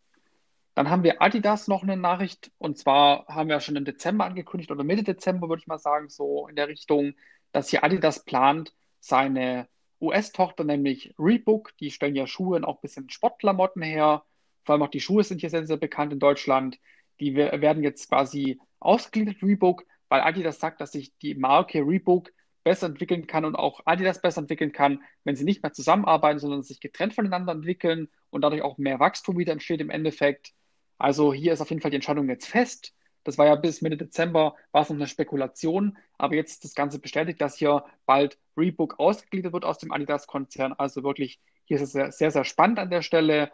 Dann 0.73 0.89
haben 0.89 1.03
wir 1.03 1.21
Adidas 1.21 1.67
noch 1.67 1.83
eine 1.83 1.95
Nachricht. 1.95 2.51
Und 2.57 2.77
zwar 2.77 3.25
haben 3.27 3.47
wir 3.47 3.59
schon 3.61 3.77
im 3.77 3.85
Dezember 3.85 4.25
angekündigt 4.25 4.71
oder 4.71 4.83
Mitte 4.83 5.03
Dezember, 5.03 5.47
würde 5.47 5.61
ich 5.61 5.67
mal 5.67 5.79
sagen, 5.79 6.09
so 6.09 6.47
in 6.47 6.57
der 6.57 6.67
Richtung, 6.67 7.13
dass 7.53 7.69
hier 7.69 7.83
Adidas 7.83 8.25
plant, 8.25 8.73
seine 8.99 9.69
US-Tochter, 10.01 10.63
nämlich 10.63 11.13
Reebok, 11.17 11.75
die 11.77 11.91
stellen 11.91 12.15
ja 12.15 12.27
Schuhe 12.27 12.57
und 12.57 12.65
auch 12.65 12.77
ein 12.77 12.81
bisschen 12.81 13.09
Sportklamotten 13.09 13.81
her. 13.81 14.23
Vor 14.63 14.73
allem 14.73 14.83
auch 14.83 14.89
die 14.89 14.99
Schuhe 14.99 15.23
sind 15.23 15.41
hier 15.41 15.49
sehr, 15.49 15.65
sehr 15.65 15.77
bekannt 15.77 16.13
in 16.13 16.19
Deutschland. 16.19 16.79
Die 17.19 17.35
werden 17.35 17.83
jetzt 17.83 18.09
quasi 18.09 18.59
ausgegliedert, 18.79 19.41
Reebok, 19.41 19.85
weil 20.09 20.21
Adidas 20.21 20.59
sagt, 20.59 20.81
dass 20.81 20.91
sich 20.91 21.17
die 21.19 21.35
Marke 21.35 21.79
Reebok 21.79 22.31
besser 22.63 22.87
entwickeln 22.87 23.27
kann 23.27 23.45
und 23.45 23.55
auch 23.55 23.81
Adidas 23.85 24.21
besser 24.21 24.41
entwickeln 24.41 24.71
kann, 24.71 25.03
wenn 25.23 25.35
sie 25.35 25.43
nicht 25.43 25.61
mehr 25.61 25.71
zusammenarbeiten, 25.71 26.39
sondern 26.39 26.63
sich 26.63 26.79
getrennt 26.79 27.13
voneinander 27.13 27.53
entwickeln 27.53 28.09
und 28.31 28.41
dadurch 28.41 28.63
auch 28.63 28.79
mehr 28.79 28.99
Wachstum 28.99 29.37
wieder 29.37 29.53
entsteht 29.53 29.81
im 29.81 29.91
Endeffekt. 29.91 30.53
Also 30.97 31.31
hier 31.31 31.53
ist 31.53 31.61
auf 31.61 31.69
jeden 31.69 31.81
Fall 31.81 31.91
die 31.91 31.95
Entscheidung 31.95 32.27
jetzt 32.27 32.47
fest. 32.47 32.94
Das 33.25 33.37
war 33.37 33.47
ja 33.47 33.55
bis 33.55 33.81
Mitte 33.81 33.97
Dezember, 33.97 34.55
war 34.71 34.83
es 34.83 34.89
noch 34.89 34.95
eine 34.95 35.07
Spekulation, 35.07 35.97
aber 36.17 36.35
jetzt 36.35 36.51
ist 36.53 36.63
das 36.63 36.75
Ganze 36.75 36.99
bestätigt, 36.99 37.41
dass 37.41 37.57
hier 37.57 37.83
bald 38.05 38.37
Reebok 38.55 38.99
ausgegliedert 38.99 39.51
wird 39.51 39.65
aus 39.65 39.79
dem 39.79 39.91
Adidas-Konzern. 39.91 40.73
Also 40.73 41.03
wirklich, 41.03 41.41
hier 41.65 41.75
ist 41.75 41.81
es 41.81 41.91
sehr, 41.91 42.11
sehr, 42.11 42.31
sehr 42.31 42.45
spannend 42.45 42.79
an 42.79 42.91
der 42.91 43.01
Stelle. 43.01 43.51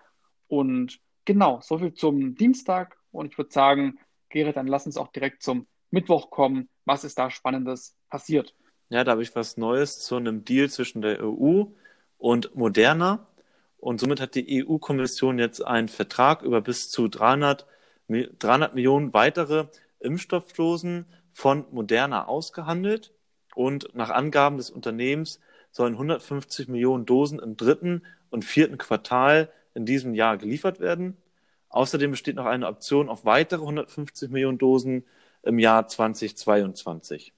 Und 0.47 0.99
genau, 1.25 1.61
soviel 1.61 1.93
zum 1.93 2.35
Dienstag. 2.35 2.97
Und 3.11 3.31
ich 3.31 3.37
würde 3.37 3.51
sagen, 3.51 3.97
Gerrit, 4.29 4.57
dann 4.57 4.67
lass 4.67 4.85
uns 4.85 4.97
auch 4.97 5.07
direkt 5.07 5.41
zum 5.41 5.67
Mittwoch 5.89 6.29
kommen. 6.29 6.69
Was 6.85 7.05
ist 7.05 7.17
da 7.17 7.29
Spannendes 7.29 7.95
passiert? 8.09 8.53
Ja, 8.89 9.05
da 9.05 9.11
habe 9.11 9.23
ich 9.23 9.33
was 9.35 9.55
Neues 9.55 9.99
zu 9.99 10.17
einem 10.17 10.43
Deal 10.43 10.69
zwischen 10.69 11.01
der 11.01 11.23
EU 11.23 11.63
und 12.17 12.55
Moderna. 12.55 13.25
Und 13.77 14.01
somit 14.01 14.19
hat 14.19 14.35
die 14.35 14.65
EU-Kommission 14.65 15.39
jetzt 15.39 15.65
einen 15.65 15.87
Vertrag 15.87 16.41
über 16.41 16.61
bis 16.61 16.89
zu 16.89 17.07
300 17.07 17.65
300 18.11 18.75
Millionen 18.75 19.13
weitere 19.13 19.65
Impfstoffdosen 19.99 21.05
von 21.31 21.65
Moderna 21.71 22.25
ausgehandelt 22.25 23.13
und 23.55 23.93
nach 23.93 24.09
Angaben 24.09 24.57
des 24.57 24.69
Unternehmens 24.69 25.39
sollen 25.71 25.93
150 25.93 26.67
Millionen 26.67 27.05
Dosen 27.05 27.39
im 27.39 27.57
dritten 27.57 28.03
und 28.29 28.45
vierten 28.45 28.77
Quartal 28.77 29.49
in 29.73 29.85
diesem 29.85 30.13
Jahr 30.13 30.37
geliefert 30.37 30.79
werden. 30.79 31.17
Außerdem 31.69 32.11
besteht 32.11 32.35
noch 32.35 32.45
eine 32.45 32.67
Option 32.67 33.07
auf 33.09 33.23
weitere 33.25 33.61
150 33.61 34.29
Millionen 34.29 34.57
Dosen 34.57 35.05
im 35.43 35.59
Jahr 35.59 35.87
2022. 35.87 37.33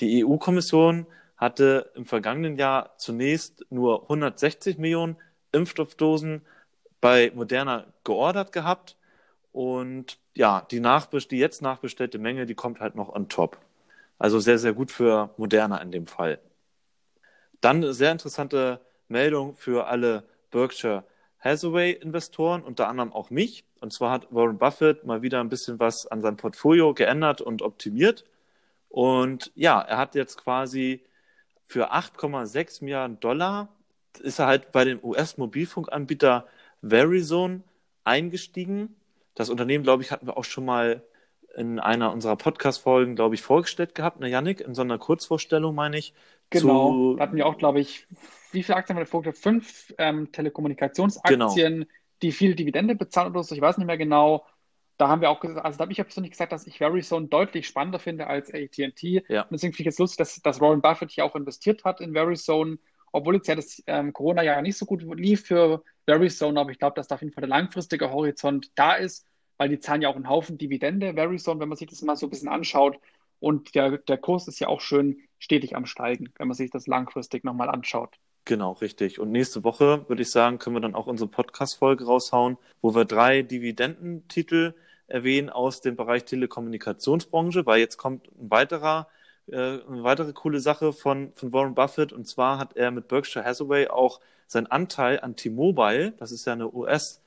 Die 0.00 0.24
EU-Kommission 0.24 1.06
hatte 1.36 1.90
im 1.94 2.04
vergangenen 2.04 2.56
Jahr 2.56 2.94
zunächst 2.98 3.64
nur 3.70 4.02
160 4.02 4.78
Millionen 4.78 5.16
Impfstoffdosen 5.52 6.42
bei 7.00 7.30
Moderna 7.34 7.86
geordert 8.02 8.52
gehabt. 8.52 8.96
Und 9.54 10.18
ja, 10.34 10.66
die, 10.68 10.82
die 11.30 11.38
jetzt 11.38 11.62
nachbestellte 11.62 12.18
Menge, 12.18 12.44
die 12.44 12.56
kommt 12.56 12.80
halt 12.80 12.96
noch 12.96 13.08
on 13.08 13.28
top. 13.28 13.58
Also 14.18 14.40
sehr, 14.40 14.58
sehr 14.58 14.72
gut 14.72 14.90
für 14.90 15.30
Moderna 15.36 15.78
in 15.78 15.92
dem 15.92 16.08
Fall. 16.08 16.40
Dann 17.60 17.76
eine 17.76 17.94
sehr 17.94 18.10
interessante 18.10 18.80
Meldung 19.06 19.54
für 19.54 19.86
alle 19.86 20.24
Berkshire 20.50 21.04
Hathaway-Investoren, 21.38 22.62
unter 22.62 22.88
anderem 22.88 23.12
auch 23.12 23.30
mich. 23.30 23.64
Und 23.80 23.92
zwar 23.92 24.10
hat 24.10 24.26
Warren 24.34 24.58
Buffett 24.58 25.04
mal 25.04 25.22
wieder 25.22 25.38
ein 25.38 25.50
bisschen 25.50 25.78
was 25.78 26.04
an 26.08 26.20
seinem 26.20 26.36
Portfolio 26.36 26.92
geändert 26.92 27.40
und 27.40 27.62
optimiert. 27.62 28.24
Und 28.88 29.52
ja, 29.54 29.80
er 29.80 29.98
hat 29.98 30.16
jetzt 30.16 30.36
quasi 30.36 31.04
für 31.62 31.92
8,6 31.92 32.82
Milliarden 32.82 33.20
Dollar 33.20 33.68
ist 34.20 34.40
er 34.40 34.46
halt 34.46 34.72
bei 34.72 34.84
dem 34.84 34.98
US-Mobilfunkanbieter 35.04 36.46
Verizon 36.82 37.62
eingestiegen. 38.02 38.96
Das 39.34 39.50
Unternehmen, 39.50 39.84
glaube 39.84 40.02
ich, 40.02 40.10
hatten 40.10 40.26
wir 40.26 40.36
auch 40.36 40.44
schon 40.44 40.64
mal 40.64 41.02
in 41.56 41.78
einer 41.78 42.12
unserer 42.12 42.36
Podcast-Folgen, 42.36 43.14
glaube 43.16 43.34
ich, 43.34 43.42
vorgestellt 43.42 43.94
gehabt, 43.94 44.20
ne, 44.20 44.28
Yannick, 44.28 44.60
in 44.60 44.74
so 44.74 44.82
einer 44.82 44.98
Kurzvorstellung, 44.98 45.74
meine 45.74 45.98
ich. 45.98 46.14
Genau, 46.50 47.14
zu... 47.14 47.20
hatten 47.20 47.36
wir 47.36 47.46
auch, 47.46 47.58
glaube 47.58 47.80
ich, 47.80 48.06
wie 48.52 48.62
viele 48.62 48.76
Aktien 48.76 48.96
haben 48.96 49.02
wir 49.02 49.06
vorgestellt? 49.06 49.38
Fünf 49.38 49.94
ähm, 49.98 50.30
Telekommunikationsaktien, 50.32 51.72
genau. 51.72 51.90
die 52.22 52.32
viel 52.32 52.54
Dividende 52.54 52.94
bezahlen 52.94 53.32
oder 53.32 53.42
so, 53.42 53.54
ich 53.54 53.60
weiß 53.60 53.78
nicht 53.78 53.86
mehr 53.86 53.98
genau. 53.98 54.44
Da 54.96 55.08
haben 55.08 55.20
wir 55.20 55.30
auch 55.30 55.40
gesagt, 55.40 55.64
also 55.64 55.76
da 55.76 55.82
habe 55.82 55.92
ich 55.92 55.98
ja 55.98 56.04
persönlich 56.04 56.30
gesagt, 56.30 56.52
dass 56.52 56.68
ich 56.68 56.78
Verizon 56.78 57.28
deutlich 57.28 57.66
spannender 57.66 57.98
finde 57.98 58.28
als 58.28 58.52
AT&T. 58.54 59.24
Ja. 59.28 59.42
Und 59.42 59.52
deswegen 59.52 59.72
finde 59.72 59.88
ich 59.88 59.94
es 59.94 59.98
lustig, 59.98 60.18
dass, 60.18 60.40
dass 60.40 60.60
Warren 60.60 60.82
Buffett 60.82 61.10
hier 61.10 61.24
auch 61.24 61.34
investiert 61.34 61.84
hat 61.84 62.00
in 62.00 62.12
Verizon, 62.12 62.78
obwohl 63.14 63.36
jetzt 63.36 63.46
ja 63.46 63.54
das 63.54 63.80
ähm, 63.86 64.12
Corona-Jahr 64.12 64.60
nicht 64.60 64.76
so 64.76 64.86
gut 64.86 65.02
lief 65.16 65.46
für 65.46 65.84
Verizon, 66.04 66.58
aber 66.58 66.72
ich 66.72 66.80
glaube, 66.80 66.96
dass 66.96 67.06
da 67.06 67.14
auf 67.14 67.22
jeden 67.22 67.32
Fall 67.32 67.42
der 67.42 67.48
langfristige 67.48 68.10
Horizont 68.10 68.72
da 68.74 68.94
ist, 68.94 69.24
weil 69.56 69.68
die 69.68 69.78
zahlen 69.78 70.02
ja 70.02 70.08
auch 70.08 70.16
einen 70.16 70.28
Haufen 70.28 70.58
Dividende, 70.58 71.14
Verizon, 71.14 71.60
wenn 71.60 71.68
man 71.68 71.78
sich 71.78 71.88
das 71.88 72.02
mal 72.02 72.16
so 72.16 72.26
ein 72.26 72.30
bisschen 72.30 72.48
anschaut. 72.48 72.98
Und 73.38 73.76
der, 73.76 73.98
der 73.98 74.18
Kurs 74.18 74.48
ist 74.48 74.58
ja 74.58 74.66
auch 74.66 74.80
schön 74.80 75.22
stetig 75.38 75.76
am 75.76 75.86
Steigen, 75.86 76.32
wenn 76.38 76.48
man 76.48 76.56
sich 76.56 76.72
das 76.72 76.88
langfristig 76.88 77.44
nochmal 77.44 77.68
anschaut. 77.68 78.16
Genau, 78.46 78.72
richtig. 78.72 79.20
Und 79.20 79.30
nächste 79.30 79.62
Woche, 79.62 80.08
würde 80.08 80.22
ich 80.22 80.30
sagen, 80.32 80.58
können 80.58 80.74
wir 80.74 80.80
dann 80.80 80.96
auch 80.96 81.06
unsere 81.06 81.30
Podcast-Folge 81.30 82.06
raushauen, 82.06 82.58
wo 82.82 82.96
wir 82.96 83.04
drei 83.04 83.42
Dividendentitel 83.42 84.74
erwähnen 85.06 85.50
aus 85.50 85.82
dem 85.82 85.94
Bereich 85.94 86.24
Telekommunikationsbranche, 86.24 87.64
weil 87.64 87.78
jetzt 87.78 87.96
kommt 87.96 88.26
ein 88.26 88.50
weiterer, 88.50 89.06
äh, 89.48 89.56
eine 89.56 90.02
weitere 90.02 90.32
coole 90.32 90.60
Sache 90.60 90.92
von, 90.92 91.32
von 91.34 91.52
Warren 91.52 91.74
Buffett. 91.74 92.12
Und 92.12 92.26
zwar 92.26 92.58
hat 92.58 92.76
er 92.76 92.90
mit 92.90 93.08
Berkshire 93.08 93.44
Hathaway 93.44 93.88
auch 93.88 94.20
seinen 94.46 94.66
Anteil 94.66 95.20
an 95.20 95.36
T-Mobile, 95.36 96.12
das 96.12 96.32
ist 96.32 96.46
ja 96.46 96.52
eine 96.52 96.72
US, 96.72 97.20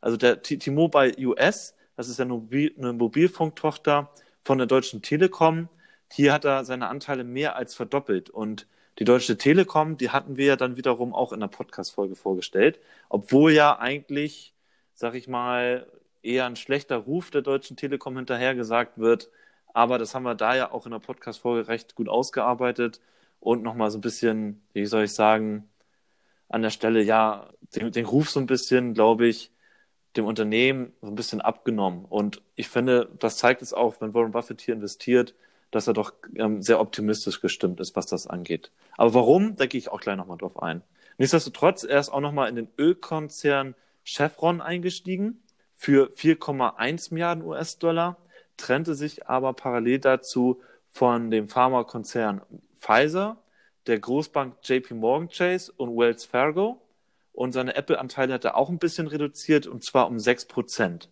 also 0.00 0.16
der 0.16 0.42
T-Mobile 0.42 1.14
US, 1.26 1.74
das 1.96 2.08
ist 2.08 2.18
ja 2.18 2.24
eine, 2.24 2.34
Mobil, 2.34 2.74
eine 2.76 2.92
Mobilfunktochter 2.92 4.10
von 4.42 4.58
der 4.58 4.66
Deutschen 4.66 5.00
Telekom. 5.00 5.68
Hier 6.12 6.32
hat 6.32 6.44
er 6.44 6.64
seine 6.64 6.88
Anteile 6.88 7.24
mehr 7.24 7.56
als 7.56 7.74
verdoppelt. 7.74 8.28
Und 8.28 8.66
die 8.98 9.04
Deutsche 9.04 9.38
Telekom, 9.38 9.96
die 9.96 10.10
hatten 10.10 10.36
wir 10.36 10.46
ja 10.46 10.56
dann 10.56 10.76
wiederum 10.76 11.14
auch 11.14 11.32
in 11.32 11.40
der 11.40 11.48
Podcast-Folge 11.48 12.16
vorgestellt, 12.16 12.78
obwohl 13.08 13.52
ja 13.52 13.78
eigentlich, 13.78 14.52
sag 14.94 15.14
ich 15.14 15.26
mal, 15.26 15.86
eher 16.22 16.46
ein 16.46 16.56
schlechter 16.56 16.96
Ruf 16.96 17.30
der 17.30 17.42
Deutschen 17.42 17.76
Telekom 17.76 18.16
hinterhergesagt 18.16 18.98
wird. 18.98 19.30
Aber 19.74 19.98
das 19.98 20.14
haben 20.14 20.22
wir 20.22 20.34
da 20.34 20.54
ja 20.54 20.72
auch 20.72 20.86
in 20.86 20.92
der 20.92 21.00
Podcast-Folge 21.00 21.68
recht 21.68 21.94
gut 21.96 22.08
ausgearbeitet 22.08 23.00
und 23.40 23.62
nochmal 23.62 23.90
so 23.90 23.98
ein 23.98 24.02
bisschen, 24.02 24.62
wie 24.72 24.86
soll 24.86 25.04
ich 25.04 25.12
sagen, 25.12 25.68
an 26.48 26.62
der 26.62 26.70
Stelle 26.70 27.02
ja 27.02 27.50
den, 27.74 27.92
den 27.92 28.06
Ruf 28.06 28.30
so 28.30 28.40
ein 28.40 28.46
bisschen, 28.46 28.94
glaube 28.94 29.26
ich, 29.26 29.50
dem 30.16 30.26
Unternehmen 30.26 30.92
so 31.02 31.08
ein 31.08 31.16
bisschen 31.16 31.40
abgenommen. 31.40 32.04
Und 32.04 32.40
ich 32.54 32.68
finde, 32.68 33.10
das 33.18 33.36
zeigt 33.36 33.62
es 33.62 33.74
auch, 33.74 34.00
wenn 34.00 34.14
Warren 34.14 34.32
Buffett 34.32 34.60
hier 34.60 34.74
investiert, 34.74 35.34
dass 35.72 35.88
er 35.88 35.92
doch 35.92 36.12
ähm, 36.36 36.62
sehr 36.62 36.80
optimistisch 36.80 37.40
gestimmt 37.40 37.80
ist, 37.80 37.96
was 37.96 38.06
das 38.06 38.28
angeht. 38.28 38.70
Aber 38.96 39.12
warum, 39.14 39.56
da 39.56 39.66
gehe 39.66 39.78
ich 39.78 39.90
auch 39.90 40.00
gleich 40.00 40.16
nochmal 40.16 40.38
drauf 40.38 40.62
ein. 40.62 40.82
Nichtsdestotrotz, 41.18 41.82
er 41.82 41.98
ist 41.98 42.10
auch 42.10 42.20
nochmal 42.20 42.48
in 42.48 42.54
den 42.54 42.68
Ölkonzern 42.78 43.74
Chevron 44.04 44.60
eingestiegen 44.60 45.42
für 45.72 46.10
4,1 46.10 47.12
Milliarden 47.12 47.44
US-Dollar, 47.44 48.16
trennte 48.56 48.94
sich 48.94 49.26
aber 49.26 49.52
parallel 49.52 49.98
dazu 49.98 50.60
von 50.88 51.30
dem 51.30 51.48
Pharmakonzern 51.48 52.42
Pfizer, 52.78 53.38
der 53.86 53.98
Großbank 53.98 54.56
JP 54.62 54.94
Morgan 54.94 55.28
Chase 55.28 55.72
und 55.76 55.96
Wells 55.96 56.24
Fargo. 56.24 56.80
Und 57.32 57.52
seine 57.52 57.74
Apple-Anteile 57.74 58.34
hat 58.34 58.44
er 58.44 58.56
auch 58.56 58.68
ein 58.68 58.78
bisschen 58.78 59.08
reduziert, 59.08 59.66
und 59.66 59.84
zwar 59.84 60.06
um 60.06 60.20
6 60.20 60.46
Prozent. 60.46 61.08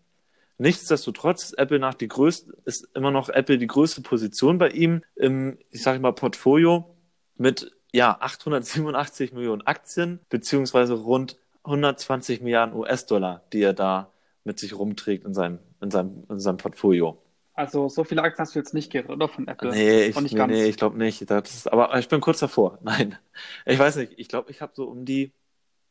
Nichtsdestotrotz 0.59 1.45
ist 1.47 1.59
Apple 1.59 1.81
nach 1.81 1.95
die 1.95 2.07
größte, 2.07 2.53
ist 2.65 2.89
immer 2.95 3.11
noch 3.11 3.29
Apple 3.29 3.59
die 3.59 3.67
größte 3.67 4.03
Position 4.03 4.59
bei 4.59 4.69
ihm 4.69 5.03
im, 5.17 5.59
ich 5.71 5.83
sage 5.83 5.99
mal, 5.99 6.13
Portfolio 6.13 6.95
mit 7.37 7.73
ja 7.93 8.17
887 8.21 9.33
Millionen 9.33 9.63
Aktien 9.63 10.21
beziehungsweise 10.29 10.95
rund 10.95 11.37
120 11.65 12.41
Milliarden 12.43 12.77
US-Dollar, 12.77 13.43
die 13.53 13.63
er 13.63 13.73
da 13.73 14.13
mit 14.45 14.59
sich 14.59 14.75
rumträgt 14.75 15.25
in 15.25 15.35
seinem, 15.35 15.59
in 15.81 15.91
seinem, 15.91 16.25
in 16.29 16.41
seinem 16.41 16.57
Portfolio. 16.57 17.22
Also 17.54 17.88
so 17.88 18.04
viele 18.04 18.23
Aktien 18.23 18.44
hast 18.47 18.54
du 18.54 18.59
jetzt 18.59 18.75
nicht 18.75 18.90
geredet, 18.90 19.11
oder 19.11 19.28
von 19.28 19.47
Apple? 19.49 19.71
Nee, 19.71 20.06
ich, 20.06 20.30
nee, 20.32 20.44
nee, 20.44 20.64
ich 20.66 20.76
glaube 20.76 20.99
nicht. 20.99 21.30
Das 21.30 21.54
ist, 21.54 21.73
aber 21.73 21.97
ich 21.99 22.09
bin 22.09 22.21
kurz 22.21 22.40
davor. 22.40 22.78
Nein, 22.82 23.16
ich 23.64 23.78
weiß 23.78 23.97
nicht. 23.97 24.14
Ich 24.16 24.28
glaube, 24.28 24.50
ich 24.50 24.61
habe 24.61 24.73
so 24.75 24.87
um 24.88 25.04
die 25.04 25.32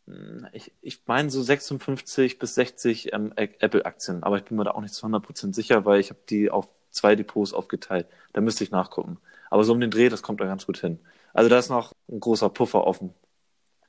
hm, 0.07 0.47
ich, 0.53 0.73
ich 0.81 1.01
meine 1.07 1.29
so 1.31 1.41
56 1.43 2.39
bis 2.39 2.55
60 2.55 3.13
ähm, 3.13 3.33
Apple-Aktien, 3.35 4.23
aber 4.23 4.37
ich 4.37 4.45
bin 4.45 4.57
mir 4.57 4.65
da 4.65 4.71
auch 4.71 4.81
nicht 4.81 4.93
zu 4.95 5.05
100% 5.05 5.55
sicher, 5.55 5.85
weil 5.85 5.99
ich 6.01 6.11
habe 6.11 6.21
die 6.29 6.51
auf 6.51 6.69
zwei 6.91 7.15
Depots 7.15 7.53
aufgeteilt. 7.53 8.07
Da 8.33 8.41
müsste 8.41 8.63
ich 8.65 8.71
nachgucken. 8.71 9.19
Aber 9.51 9.63
so 9.65 9.73
um 9.73 9.81
den 9.81 9.91
Dreh, 9.91 10.09
das 10.09 10.23
kommt 10.23 10.41
da 10.41 10.45
ganz 10.45 10.65
gut 10.67 10.79
hin. 10.79 10.99
Also 11.33 11.49
da 11.49 11.59
ist 11.59 11.69
noch 11.69 11.93
ein 12.09 12.19
großer 12.21 12.49
Puffer 12.49 12.85
offen. 12.87 13.13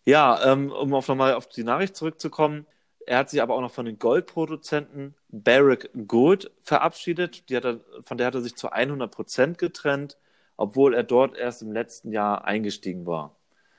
Ja, 0.04 0.52
ähm, 0.52 0.70
um 0.72 0.94
auf 0.94 1.08
nochmal 1.08 1.34
auf 1.34 1.48
die 1.48 1.64
Nachricht 1.64 1.96
zurückzukommen. 1.96 2.66
Er 3.06 3.18
hat 3.18 3.30
sich 3.30 3.42
aber 3.42 3.54
auch 3.54 3.61
noch 3.61 3.73
von 3.73 3.87
den 3.87 3.99
Goldproduzenten 3.99 5.14
Barrick 5.28 5.90
Gold 6.06 6.50
verabschiedet. 6.61 7.49
Die 7.49 7.56
hat 7.56 7.64
er, 7.64 7.80
von 8.02 8.16
der 8.18 8.28
hat 8.28 8.35
er 8.35 8.42
sich 8.42 8.56
zu 8.56 8.73
100% 8.73 9.56
getrennt, 9.56 10.16
obwohl 10.56 10.94
er 10.94 11.02
dort 11.02 11.37
erst 11.37 11.62
im 11.62 11.73
letzten 11.73 12.12
Jahr 12.12 12.44
eingestiegen 12.44 13.06
war. 13.06 13.35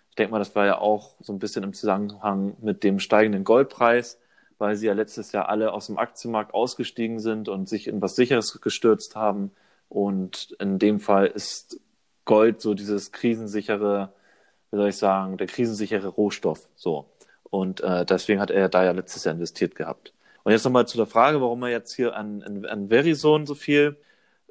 Ich 0.10 0.15
denke 0.15 0.32
mal, 0.32 0.39
das 0.39 0.56
war 0.56 0.65
ja 0.65 0.77
auch 0.77 1.15
so 1.22 1.34
ein 1.34 1.39
bisschen 1.39 1.63
im 1.63 1.74
Zusammenhang 1.74 2.56
mit 2.62 2.84
dem 2.84 3.00
steigenden 3.00 3.44
Goldpreis, 3.44 4.20
weil 4.60 4.75
sie 4.75 4.88
ja 4.88 4.94
letztes 4.94 5.32
Jahr 5.32 5.50
alle 5.50 5.74
aus 5.74 5.88
dem 5.88 5.98
Aktienmarkt 5.98 6.53
ausgestiegen 6.53 7.20
sind 7.20 7.50
und 7.50 7.68
sich 7.68 7.88
in 7.88 8.01
was 8.01 8.15
Sicheres 8.15 8.62
gestürzt 8.62 9.15
haben. 9.15 9.51
Und 9.89 10.56
in 10.60 10.80
dem 10.80 11.00
Fall 11.00 11.27
ist 11.27 11.80
Gold 12.25 12.62
so 12.62 12.74
dieses 12.74 13.12
krisensichere, 13.12 14.13
wie 14.72 14.77
soll 14.77 14.89
ich 14.89 14.98
sagen, 14.98 15.38
der 15.38 15.48
krisensichere 15.48 16.08
Rohstoff. 16.08 16.68
So. 16.75 17.06
Und 17.53 17.81
äh, 17.81 18.03
deswegen 18.03 18.39
hat 18.41 18.50
er 18.50 18.67
da 18.67 18.83
ja 18.83 18.93
letztes 18.93 19.25
Jahr 19.25 19.36
investiert 19.36 19.75
gehabt. 19.75 20.12
Und 20.41 20.51
jetzt 20.51 20.63
nochmal 20.63 20.88
zu 20.88 20.98
der 20.98 21.05
Frage, 21.05 21.39
warum 21.39 21.62
er 21.62 21.69
jetzt 21.69 21.93
hier 21.93 22.15
an, 22.15 22.41
an, 22.41 22.65
an 22.65 22.89
Verizon 22.89 23.45
so 23.45 23.53
viel 23.53 23.95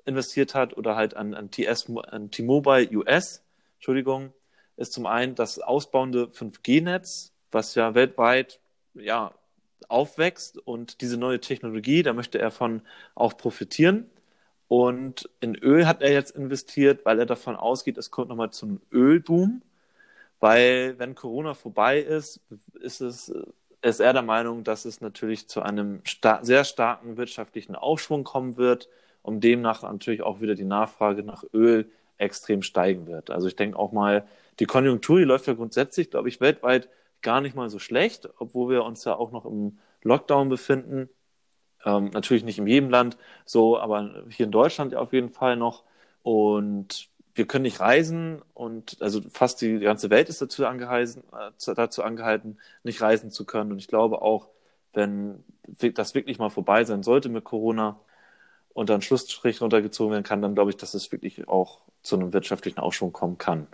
investiert 0.04 0.54
hat 0.54 0.76
oder 0.76 0.94
halt 0.94 1.16
an, 1.16 1.34
an, 1.34 1.50
T-Mobile 1.50 2.96
US, 2.96 3.42
Entschuldigung, 3.74 4.32
ist 4.76 4.92
zum 4.92 5.06
einen 5.06 5.34
das 5.34 5.58
ausbauende 5.58 6.26
5G-Netz, 6.26 7.32
was 7.50 7.74
ja 7.74 7.96
weltweit 7.96 8.60
ja, 8.94 9.32
aufwächst 9.88 10.58
und 10.58 11.00
diese 11.00 11.16
neue 11.16 11.40
Technologie, 11.40 12.04
da 12.04 12.12
möchte 12.12 12.38
er 12.38 12.52
von 12.52 12.82
auch 13.16 13.36
profitieren. 13.36 14.08
Und 14.68 15.28
in 15.40 15.56
Öl 15.56 15.88
hat 15.88 16.02
er 16.02 16.12
jetzt 16.12 16.36
investiert, 16.36 17.04
weil 17.04 17.18
er 17.18 17.26
davon 17.26 17.56
ausgeht, 17.56 17.98
es 17.98 18.12
kommt 18.12 18.28
nochmal 18.28 18.52
zum 18.52 18.80
Ölboom. 18.92 19.62
Weil 20.42 20.98
wenn 20.98 21.14
Corona 21.14 21.54
vorbei 21.54 22.00
ist, 22.00 22.40
ist 22.80 23.00
es 23.00 23.32
ist 23.80 24.00
er 24.00 24.12
der 24.12 24.22
Meinung, 24.22 24.64
dass 24.64 24.84
es 24.84 25.00
natürlich 25.00 25.48
zu 25.48 25.62
einem 25.62 26.02
star 26.04 26.44
sehr 26.44 26.64
starken 26.64 27.16
wirtschaftlichen 27.16 27.76
Aufschwung 27.76 28.24
kommen 28.24 28.56
wird 28.56 28.88
und 29.22 29.44
demnach 29.44 29.82
natürlich 29.82 30.22
auch 30.22 30.40
wieder 30.40 30.56
die 30.56 30.64
Nachfrage 30.64 31.22
nach 31.22 31.44
Öl 31.54 31.88
extrem 32.18 32.62
steigen 32.62 33.06
wird. 33.06 33.30
Also 33.30 33.46
ich 33.46 33.54
denke 33.54 33.78
auch 33.78 33.92
mal, 33.92 34.26
die 34.58 34.66
Konjunktur, 34.66 35.18
die 35.20 35.24
läuft 35.24 35.46
ja 35.46 35.54
grundsätzlich, 35.54 36.10
glaube 36.10 36.28
ich, 36.28 36.40
weltweit 36.40 36.88
gar 37.20 37.40
nicht 37.40 37.54
mal 37.54 37.70
so 37.70 37.78
schlecht, 37.78 38.28
obwohl 38.38 38.68
wir 38.68 38.82
uns 38.82 39.04
ja 39.04 39.14
auch 39.14 39.30
noch 39.30 39.44
im 39.46 39.78
Lockdown 40.02 40.48
befinden. 40.48 41.08
Ähm, 41.84 42.10
natürlich 42.12 42.42
nicht 42.42 42.58
in 42.58 42.66
jedem 42.66 42.90
Land 42.90 43.16
so, 43.44 43.78
aber 43.78 44.24
hier 44.28 44.46
in 44.46 44.52
Deutschland 44.52 44.96
auf 44.96 45.12
jeden 45.12 45.30
Fall 45.30 45.56
noch. 45.56 45.84
Und 46.24 47.10
wir 47.34 47.46
können 47.46 47.62
nicht 47.62 47.80
reisen 47.80 48.42
und 48.54 49.00
also 49.00 49.20
fast 49.30 49.60
die 49.60 49.78
ganze 49.78 50.10
Welt 50.10 50.28
ist 50.28 50.42
dazu, 50.42 50.66
angehalten, 50.66 51.22
äh, 51.32 51.74
dazu 51.74 52.02
angehalten, 52.02 52.58
nicht 52.82 53.00
reisen 53.00 53.30
zu 53.30 53.46
können. 53.46 53.72
Und 53.72 53.78
ich 53.78 53.88
glaube 53.88 54.20
auch, 54.20 54.48
wenn 54.92 55.42
das 55.94 56.14
wirklich 56.14 56.38
mal 56.38 56.50
vorbei 56.50 56.84
sein 56.84 57.02
sollte 57.02 57.30
mit 57.30 57.44
Corona 57.44 57.98
und 58.74 58.90
dann 58.90 59.00
Schlussstrich 59.00 59.60
runtergezogen 59.60 60.12
werden 60.12 60.24
kann, 60.24 60.42
dann 60.42 60.54
glaube 60.54 60.70
ich, 60.70 60.76
dass 60.76 60.94
es 60.94 61.10
wirklich 61.10 61.48
auch 61.48 61.80
zu 62.02 62.16
einem 62.16 62.32
wirtschaftlichen 62.32 62.80
Aufschwung 62.80 63.12
kommen 63.12 63.38
kann. 63.38 63.66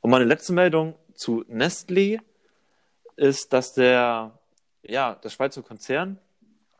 Und 0.00 0.10
meine 0.10 0.24
letzte 0.24 0.52
Meldung 0.52 0.94
zu 1.14 1.44
Nestlé 1.44 2.20
ist, 3.16 3.52
dass 3.52 3.74
der, 3.74 4.38
ja, 4.82 5.16
der 5.16 5.30
Schweizer 5.30 5.62
Konzern 5.62 6.18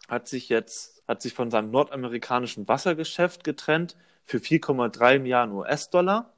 hat 0.09 0.29
sich 0.29 0.49
jetzt, 0.49 1.03
hat 1.09 1.23
sich 1.23 1.35
von 1.35 1.51
seinem 1.51 1.73
nordamerikanischen 1.73 2.69
Wassergeschäft 2.69 3.43
getrennt 3.43 3.97
für 4.29 4.39
4,3 4.39 5.21
Milliarden 5.21 5.55
US-Dollar 5.55 6.33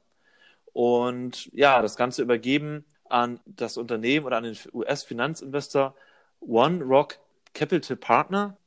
und 0.71 1.51
ja, 1.53 1.81
das 1.81 1.97
Ganze 1.97 2.21
übergeben 2.21 2.85
an 3.09 3.41
das 3.45 3.75
Unternehmen 3.75 4.25
oder 4.25 4.37
an 4.37 4.45
den 4.45 4.57
US-Finanzinvestor 4.73 5.93
One 6.39 6.81
Rock 6.83 7.19
Capital 7.53 7.97
Partner. 7.97 8.57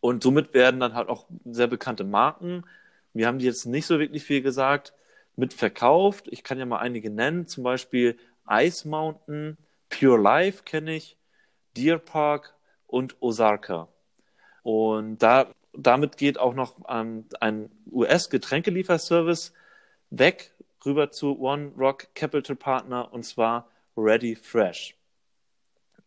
Und 0.00 0.22
somit 0.22 0.54
werden 0.54 0.80
dann 0.80 0.94
halt 0.94 1.10
auch 1.10 1.26
sehr 1.44 1.66
bekannte 1.66 2.04
Marken, 2.04 2.64
wir 3.12 3.26
haben 3.26 3.38
die 3.38 3.44
jetzt 3.44 3.66
nicht 3.66 3.86
so 3.86 3.98
wirklich 3.98 4.22
viel 4.22 4.40
gesagt, 4.40 4.94
mit 5.36 5.52
verkauft. 5.52 6.28
Ich 6.30 6.44
kann 6.44 6.58
ja 6.58 6.64
mal 6.66 6.78
einige 6.78 7.10
nennen, 7.10 7.46
zum 7.46 7.64
Beispiel 7.64 8.16
Ice 8.48 8.88
Mountain, 8.88 9.58
Pure 9.88 10.20
Life 10.20 10.62
kenne 10.64 10.94
ich, 10.94 11.16
Deer 11.76 11.98
Park 11.98 12.54
und 12.86 13.20
Osaka. 13.20 13.88
Und 14.62 15.18
da, 15.18 15.52
damit 15.72 16.16
geht 16.16 16.38
auch 16.38 16.54
noch 16.54 16.76
ähm, 16.88 17.26
ein 17.40 17.70
US-Getränkelieferservice 17.90 19.52
weg 20.10 20.52
rüber 20.84 21.10
zu 21.10 21.38
One 21.38 21.72
Rock 21.78 22.08
Capital 22.14 22.56
Partner 22.56 23.12
und 23.12 23.24
zwar 23.24 23.68
Ready 23.96 24.34
Fresh. 24.36 24.96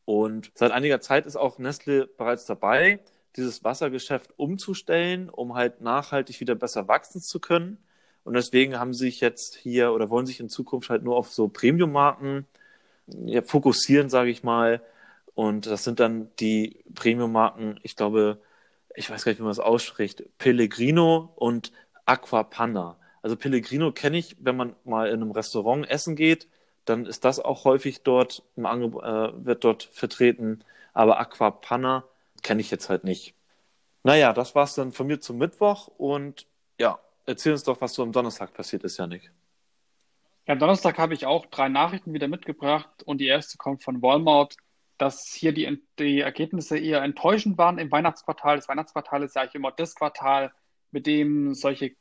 Und 0.06 0.52
seit 0.56 0.72
einiger 0.72 1.00
Zeit 1.00 1.26
ist 1.26 1.36
auch 1.36 1.60
Nestle 1.60 2.08
bereits 2.08 2.46
dabei, 2.46 3.00
dieses 3.36 3.64
Wassergeschäft 3.64 4.32
umzustellen, 4.38 5.30
um 5.30 5.56
halt 5.56 5.82
nachhaltig 5.82 6.40
wieder 6.40 6.56
besser 6.56 6.88
wachsen 6.88 7.22
zu 7.22 7.40
können. 7.40 7.78
Und 8.24 8.34
deswegen 8.34 8.80
haben 8.80 8.94
sie 8.94 9.06
sich 9.06 9.22
jetzt 9.22 9.56
hier 9.56 9.92
oder 9.92 10.10
wollen 10.10 10.26
sich 10.26 10.40
in 10.40 10.50
Zukunft 10.50 10.90
halt 10.90 11.04
nur 11.04 11.16
auf 11.16 11.32
so 11.32 11.48
Premium-Marken 11.48 12.46
ja, 13.08 13.42
fokussieren, 13.42 14.10
sage 14.10 14.30
ich 14.30 14.44
mal. 14.44 14.82
Und 15.36 15.66
das 15.66 15.84
sind 15.84 16.00
dann 16.00 16.30
die 16.40 16.84
Premium-Marken, 16.94 17.80
ich 17.84 17.96
glaube, 17.96 18.40
ich 18.96 19.10
weiß 19.10 19.24
gar 19.24 19.32
nicht, 19.32 19.40
wie 19.40 19.44
man 19.44 19.52
das 19.52 19.60
ausspricht, 19.60 20.24
Pellegrino 20.38 21.32
und 21.36 21.72
Aquapanna. 22.06 22.98
Also 23.22 23.36
Pellegrino 23.36 23.92
kenne 23.92 24.18
ich, 24.18 24.36
wenn 24.40 24.58
man 24.58 24.76
mal 24.84 25.08
in 25.08 25.22
einem 25.22 25.32
Restaurant 25.32 25.90
essen 25.90 26.16
geht, 26.16 26.48
dann 26.86 27.06
ist 27.06 27.24
das 27.24 27.40
auch 27.40 27.64
häufig 27.64 28.04
dort 28.04 28.44
im 28.56 28.66
äh, 28.66 29.46
wird 29.46 29.64
dort 29.64 29.84
vertreten. 29.84 30.64
Aber 30.94 31.20
Aquapanna 31.20 32.04
kenne 32.42 32.62
ich 32.62 32.70
jetzt 32.70 32.90
halt 32.90 33.04
nicht. 33.04 33.34
Naja, 34.04 34.34
das 34.34 34.54
war's 34.54 34.76
dann 34.76 34.92
von 34.92 35.08
mir 35.08 35.22
zum 35.22 35.38
Mittwoch 35.38 35.88
und 35.88 36.46
ja, 36.78 37.00
erzähl 37.26 37.54
uns 37.54 37.64
doch, 37.64 37.80
was 37.80 37.94
so 37.94 38.04
am 38.04 38.12
Donnerstag 38.12 38.54
passiert 38.54 38.84
ist, 38.84 38.98
Janik. 38.98 39.32
Ja, 40.46 40.54
am 40.54 40.60
Donnerstag 40.60 40.98
habe 40.98 41.14
ich 41.14 41.26
auch 41.26 41.46
drei 41.46 41.70
Nachrichten 41.70 42.14
wieder 42.14 42.28
mitgebracht 42.28 42.90
und 43.06 43.20
die 43.20 43.28
erste 43.28 43.58
kommt 43.58 43.82
von 43.82 44.02
Walmart, 44.02 44.58
dass 44.98 45.34
hier 45.34 45.54
die, 45.54 45.82
die 46.00 46.22
Ergebnisse 46.22 46.78
eher 46.78 47.02
enttäuschend 47.02 47.58
waren 47.58 47.78
im 47.78 47.92
Weihnachtsquartal. 47.92 48.58
Das 48.58 48.70
Weihnachtsquartal 48.70 49.24
ist 49.24 49.36
ja 49.36 49.42
eigentlich 49.42 49.56
immer 49.56 49.72
das 49.72 49.96
Quartal, 49.96 50.52
mit 50.92 51.08
dem 51.08 51.54
solche 51.54 51.96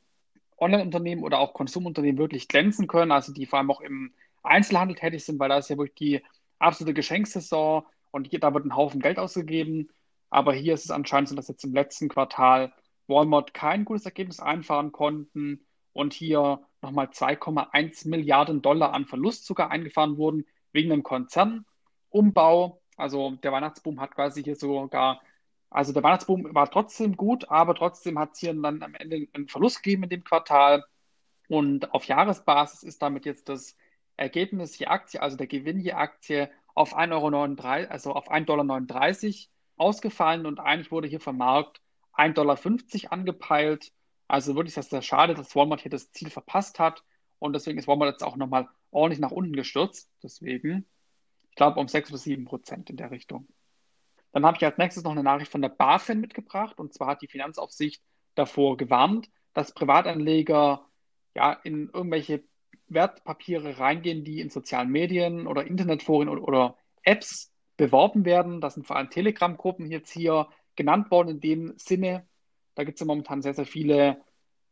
Online-Unternehmen 0.58 1.24
oder 1.24 1.38
auch 1.40 1.54
Konsumunternehmen 1.54 2.18
wirklich 2.18 2.46
glänzen 2.46 2.86
können, 2.86 3.10
also 3.10 3.32
die 3.32 3.46
vor 3.46 3.58
allem 3.58 3.70
auch 3.70 3.80
im 3.80 4.12
Einzelhandel 4.42 4.96
tätig 4.96 5.24
sind, 5.24 5.38
weil 5.40 5.48
da 5.48 5.58
ist 5.58 5.70
ja 5.70 5.78
wirklich 5.78 5.94
die 5.94 6.22
absolute 6.58 6.94
Geschenksaison 6.94 7.84
und 8.10 8.28
hier, 8.28 8.38
da 8.38 8.54
wird 8.54 8.66
ein 8.66 8.76
Haufen 8.76 9.00
Geld 9.00 9.18
ausgegeben. 9.18 9.88
Aber 10.30 10.52
hier 10.52 10.74
ist 10.74 10.84
es 10.84 10.90
anscheinend 10.90 11.30
so, 11.30 11.34
dass 11.34 11.48
jetzt 11.48 11.64
im 11.64 11.72
letzten 11.72 12.08
Quartal 12.08 12.72
Walmart 13.06 13.54
kein 13.54 13.84
gutes 13.84 14.04
Ergebnis 14.04 14.40
einfahren 14.40 14.92
konnten 14.92 15.66
und 15.92 16.12
hier 16.12 16.60
nochmal 16.80 17.06
2,1 17.06 18.08
Milliarden 18.08 18.62
Dollar 18.62 18.92
an 18.92 19.06
Verlust 19.06 19.46
sogar 19.46 19.70
eingefahren 19.70 20.16
wurden 20.16 20.46
wegen 20.72 20.90
dem 20.90 21.02
Konzernumbau. 21.02 22.81
Also 23.02 23.32
der 23.32 23.50
Weihnachtsboom 23.52 24.00
hat 24.00 24.14
quasi 24.14 24.44
hier 24.44 24.54
sogar, 24.54 25.20
also 25.70 25.92
der 25.92 26.04
Weihnachtsboom 26.04 26.54
war 26.54 26.70
trotzdem 26.70 27.16
gut, 27.16 27.50
aber 27.50 27.74
trotzdem 27.74 28.18
hat 28.18 28.34
es 28.34 28.38
hier 28.38 28.54
dann 28.54 28.82
am 28.82 28.94
Ende 28.94 29.26
einen 29.32 29.48
Verlust 29.48 29.82
gegeben 29.82 30.04
in 30.04 30.10
dem 30.10 30.24
Quartal. 30.24 30.84
Und 31.48 31.92
auf 31.92 32.04
Jahresbasis 32.04 32.84
ist 32.84 33.02
damit 33.02 33.26
jetzt 33.26 33.48
das 33.48 33.76
Ergebnis 34.16 34.78
je 34.78 34.86
Aktie, 34.86 35.20
also 35.20 35.36
der 35.36 35.48
Gewinn 35.48 35.80
je 35.80 35.92
Aktie, 35.92 36.48
auf 36.74 36.96
1,39 36.96 37.12
Euro, 37.12 37.90
also 37.90 38.12
auf 38.12 38.30
1,39 38.30 38.46
Dollar 38.46 39.88
ausgefallen 39.88 40.46
und 40.46 40.60
eigentlich 40.60 40.92
wurde 40.92 41.08
hier 41.08 41.20
vom 41.20 41.38
Markt 41.38 41.80
1,50 42.14 42.34
Dollar 42.34 43.12
angepeilt. 43.12 43.92
Also 44.28 44.54
wirklich 44.54 44.70
ist 44.70 44.76
das 44.76 44.90
sehr 44.90 45.02
schade, 45.02 45.34
dass 45.34 45.56
Walmart 45.56 45.80
hier 45.80 45.90
das 45.90 46.12
Ziel 46.12 46.30
verpasst 46.30 46.78
hat 46.78 47.02
und 47.40 47.52
deswegen 47.52 47.78
ist 47.78 47.88
Walmart 47.88 48.12
jetzt 48.12 48.22
auch 48.22 48.36
nochmal 48.36 48.68
ordentlich 48.92 49.20
nach 49.20 49.32
unten 49.32 49.54
gestürzt. 49.54 50.08
Deswegen, 50.22 50.86
ich 51.52 51.56
glaube, 51.56 51.78
um 51.78 51.86
6 51.86 52.10
bis 52.10 52.22
7 52.22 52.46
Prozent 52.46 52.88
in 52.88 52.96
der 52.96 53.10
Richtung. 53.10 53.46
Dann 54.32 54.46
habe 54.46 54.56
ich 54.56 54.64
als 54.64 54.78
nächstes 54.78 55.04
noch 55.04 55.12
eine 55.12 55.22
Nachricht 55.22 55.52
von 55.52 55.60
der 55.60 55.68
BaFin 55.68 56.18
mitgebracht 56.18 56.78
und 56.78 56.94
zwar 56.94 57.08
hat 57.08 57.20
die 57.20 57.28
Finanzaufsicht 57.28 58.02
davor 58.34 58.78
gewarnt, 58.78 59.28
dass 59.52 59.74
Privatanleger 59.74 60.86
ja 61.34 61.52
in 61.52 61.90
irgendwelche 61.92 62.42
Wertpapiere 62.88 63.78
reingehen, 63.78 64.24
die 64.24 64.40
in 64.40 64.48
sozialen 64.48 64.88
Medien 64.88 65.46
oder 65.46 65.66
Internetforen 65.66 66.30
oder, 66.30 66.42
oder 66.42 66.76
Apps 67.02 67.52
beworben 67.76 68.24
werden. 68.24 68.62
Das 68.62 68.72
sind 68.72 68.86
vor 68.86 68.96
allem 68.96 69.10
Telegram-Gruppen 69.10 69.90
jetzt 69.90 70.10
hier 70.10 70.48
genannt 70.74 71.10
worden 71.10 71.28
in 71.28 71.40
dem 71.40 71.74
Sinne. 71.76 72.26
Da 72.74 72.84
gibt 72.84 72.96
es 72.96 73.00
ja 73.00 73.06
momentan 73.06 73.42
sehr, 73.42 73.52
sehr 73.52 73.66
viele 73.66 74.22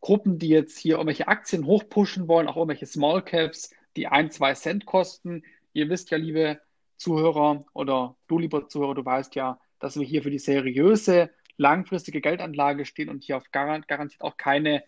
Gruppen, 0.00 0.38
die 0.38 0.48
jetzt 0.48 0.78
hier 0.78 0.94
irgendwelche 0.94 1.28
Aktien 1.28 1.66
hochpushen 1.66 2.26
wollen, 2.26 2.48
auch 2.48 2.56
irgendwelche 2.56 2.86
Small 2.86 3.20
Caps, 3.20 3.74
die 3.96 4.06
ein, 4.06 4.30
zwei 4.30 4.54
Cent 4.54 4.86
kosten. 4.86 5.42
Ihr 5.74 5.90
wisst 5.90 6.10
ja, 6.10 6.16
liebe 6.16 6.58
Zuhörer 7.00 7.64
oder 7.72 8.16
du, 8.28 8.38
lieber 8.38 8.68
Zuhörer, 8.68 8.94
du 8.94 9.04
weißt 9.04 9.34
ja, 9.34 9.58
dass 9.78 9.98
wir 9.98 10.06
hier 10.06 10.22
für 10.22 10.30
die 10.30 10.38
seriöse, 10.38 11.30
langfristige 11.56 12.20
Geldanlage 12.20 12.84
stehen 12.84 13.08
und 13.08 13.24
hier 13.24 13.38
auf 13.38 13.50
garantiert 13.50 14.20
auch 14.20 14.36
keine 14.36 14.84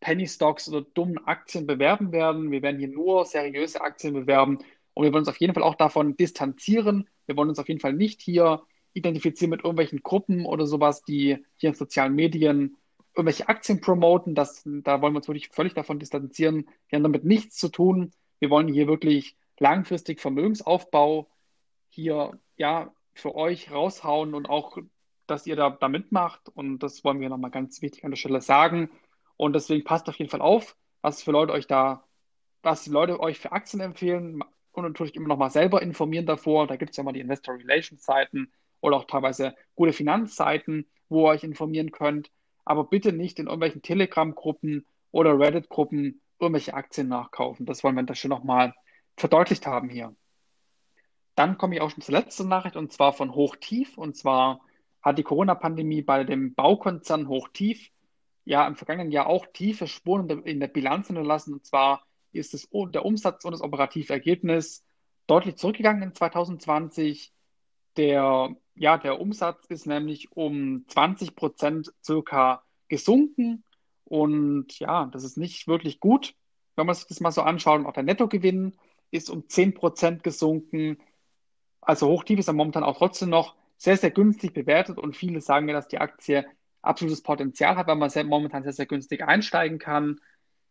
Penny 0.00 0.28
Stocks 0.28 0.68
oder 0.68 0.82
dummen 0.82 1.18
Aktien 1.26 1.66
bewerben 1.66 2.12
werden. 2.12 2.52
Wir 2.52 2.62
werden 2.62 2.78
hier 2.78 2.88
nur 2.88 3.24
seriöse 3.24 3.80
Aktien 3.80 4.14
bewerben 4.14 4.58
und 4.94 5.04
wir 5.04 5.12
wollen 5.12 5.22
uns 5.22 5.28
auf 5.28 5.40
jeden 5.40 5.54
Fall 5.54 5.64
auch 5.64 5.74
davon 5.74 6.16
distanzieren. 6.16 7.08
Wir 7.26 7.36
wollen 7.36 7.48
uns 7.48 7.58
auf 7.58 7.68
jeden 7.68 7.80
Fall 7.80 7.94
nicht 7.94 8.22
hier 8.22 8.62
identifizieren 8.92 9.50
mit 9.50 9.64
irgendwelchen 9.64 10.02
Gruppen 10.02 10.46
oder 10.46 10.66
sowas, 10.66 11.02
die 11.02 11.44
hier 11.56 11.70
in 11.70 11.74
sozialen 11.74 12.14
Medien 12.14 12.76
irgendwelche 13.14 13.48
Aktien 13.48 13.80
promoten. 13.80 14.36
Das, 14.36 14.62
da 14.64 15.02
wollen 15.02 15.14
wir 15.14 15.18
uns 15.18 15.28
wirklich 15.28 15.48
völlig 15.48 15.74
davon 15.74 15.98
distanzieren. 15.98 16.68
Wir 16.88 16.96
haben 16.96 17.02
damit 17.02 17.24
nichts 17.24 17.56
zu 17.56 17.68
tun. 17.68 18.12
Wir 18.38 18.50
wollen 18.50 18.68
hier 18.68 18.86
wirklich 18.86 19.36
langfristig 19.58 20.20
Vermögensaufbau 20.20 21.28
hier 21.96 22.38
ja 22.56 22.92
für 23.14 23.34
euch 23.34 23.72
raushauen 23.72 24.34
und 24.34 24.48
auch, 24.48 24.76
dass 25.26 25.46
ihr 25.46 25.56
da, 25.56 25.70
da 25.70 25.88
mitmacht. 25.88 26.48
Und 26.50 26.80
das 26.80 27.02
wollen 27.02 27.20
wir 27.20 27.28
nochmal 27.28 27.50
ganz 27.50 27.82
wichtig 27.82 28.04
an 28.04 28.10
der 28.10 28.18
Stelle 28.18 28.40
sagen. 28.40 28.90
Und 29.36 29.54
deswegen 29.54 29.84
passt 29.84 30.08
auf 30.08 30.16
jeden 30.16 30.30
Fall 30.30 30.42
auf, 30.42 30.76
was 31.00 31.22
für 31.22 31.32
Leute 31.32 31.52
euch 31.52 31.66
da, 31.66 32.04
was 32.62 32.84
die 32.84 32.90
Leute 32.90 33.18
euch 33.20 33.38
für 33.38 33.52
Aktien 33.52 33.80
empfehlen 33.80 34.44
und 34.72 34.84
natürlich 34.84 35.16
immer 35.16 35.28
noch 35.28 35.38
mal 35.38 35.50
selber 35.50 35.82
informieren 35.82 36.26
davor. 36.26 36.66
Da 36.66 36.76
gibt 36.76 36.90
es 36.90 36.96
ja 36.98 37.02
mal 37.02 37.12
die 37.12 37.20
Investor 37.20 37.54
Relations 37.54 38.04
Seiten 38.04 38.52
oder 38.80 38.98
auch 38.98 39.04
teilweise 39.04 39.54
gute 39.74 39.92
Finanzseiten, 39.94 40.86
wo 41.08 41.26
ihr 41.26 41.30
euch 41.30 41.44
informieren 41.44 41.92
könnt. 41.92 42.30
Aber 42.66 42.84
bitte 42.84 43.12
nicht 43.12 43.38
in 43.38 43.46
irgendwelchen 43.46 43.82
Telegram-Gruppen 43.82 44.86
oder 45.12 45.38
Reddit-Gruppen 45.38 46.20
irgendwelche 46.38 46.74
Aktien 46.74 47.08
nachkaufen. 47.08 47.64
Das 47.64 47.82
wollen 47.82 47.96
wir 47.96 48.02
das 48.02 48.18
schon 48.18 48.28
noch 48.28 48.44
mal 48.44 48.74
verdeutlicht 49.16 49.66
haben 49.66 49.88
hier. 49.88 50.14
Dann 51.36 51.58
komme 51.58 51.76
ich 51.76 51.80
auch 51.82 51.90
schon 51.90 52.02
zur 52.02 52.14
letzten 52.14 52.48
Nachricht 52.48 52.76
und 52.76 52.92
zwar 52.92 53.12
von 53.12 53.34
Hochtief. 53.34 53.96
Und 53.96 54.16
zwar 54.16 54.60
hat 55.02 55.18
die 55.18 55.22
Corona-Pandemie 55.22 56.02
bei 56.02 56.24
dem 56.24 56.54
Baukonzern 56.54 57.28
Hochtief 57.28 57.90
ja 58.44 58.66
im 58.66 58.74
vergangenen 58.74 59.12
Jahr 59.12 59.26
auch 59.26 59.46
tiefe 59.52 59.86
Spuren 59.86 60.28
in 60.44 60.60
der 60.60 60.68
Bilanz 60.68 61.08
hinterlassen. 61.08 61.52
Und 61.52 61.66
zwar 61.66 62.04
ist 62.32 62.54
es, 62.54 62.68
der 62.72 63.04
Umsatz 63.04 63.44
und 63.44 63.52
das 63.52 63.60
operative 63.60 64.12
Ergebnis 64.12 64.84
deutlich 65.26 65.56
zurückgegangen 65.56 66.02
in 66.02 66.14
2020. 66.14 67.32
Der, 67.98 68.56
ja, 68.74 68.96
der 68.96 69.20
Umsatz 69.20 69.66
ist 69.66 69.86
nämlich 69.86 70.32
um 70.32 70.84
20 70.88 71.36
Prozent 71.36 71.92
circa 72.02 72.62
gesunken. 72.88 73.62
Und 74.04 74.78
ja, 74.78 75.06
das 75.06 75.24
ist 75.24 75.36
nicht 75.36 75.68
wirklich 75.68 76.00
gut, 76.00 76.34
wenn 76.76 76.86
man 76.86 76.94
sich 76.94 77.06
das 77.06 77.20
mal 77.20 77.30
so 77.30 77.42
anschaut. 77.42 77.80
Und 77.80 77.86
auch 77.86 77.92
der 77.92 78.04
Nettogewinn 78.04 78.74
ist 79.10 79.28
um 79.28 79.48
10 79.48 79.74
Prozent 79.74 80.22
gesunken. 80.22 80.98
Also 81.86 82.08
Hochtief 82.08 82.40
ist 82.40 82.48
ja 82.48 82.52
momentan 82.52 82.82
auch 82.84 82.98
trotzdem 82.98 83.30
noch 83.30 83.54
sehr, 83.76 83.96
sehr 83.96 84.10
günstig 84.10 84.52
bewertet. 84.52 84.98
Und 84.98 85.16
viele 85.16 85.40
sagen 85.40 85.68
ja, 85.68 85.74
dass 85.74 85.88
die 85.88 85.98
Aktie 85.98 86.44
absolutes 86.82 87.22
Potenzial 87.22 87.76
hat, 87.76 87.86
weil 87.86 87.96
man 87.96 88.10
sehr, 88.10 88.24
momentan 88.24 88.64
sehr, 88.64 88.72
sehr 88.72 88.86
günstig 88.86 89.22
einsteigen 89.22 89.78
kann. 89.78 90.20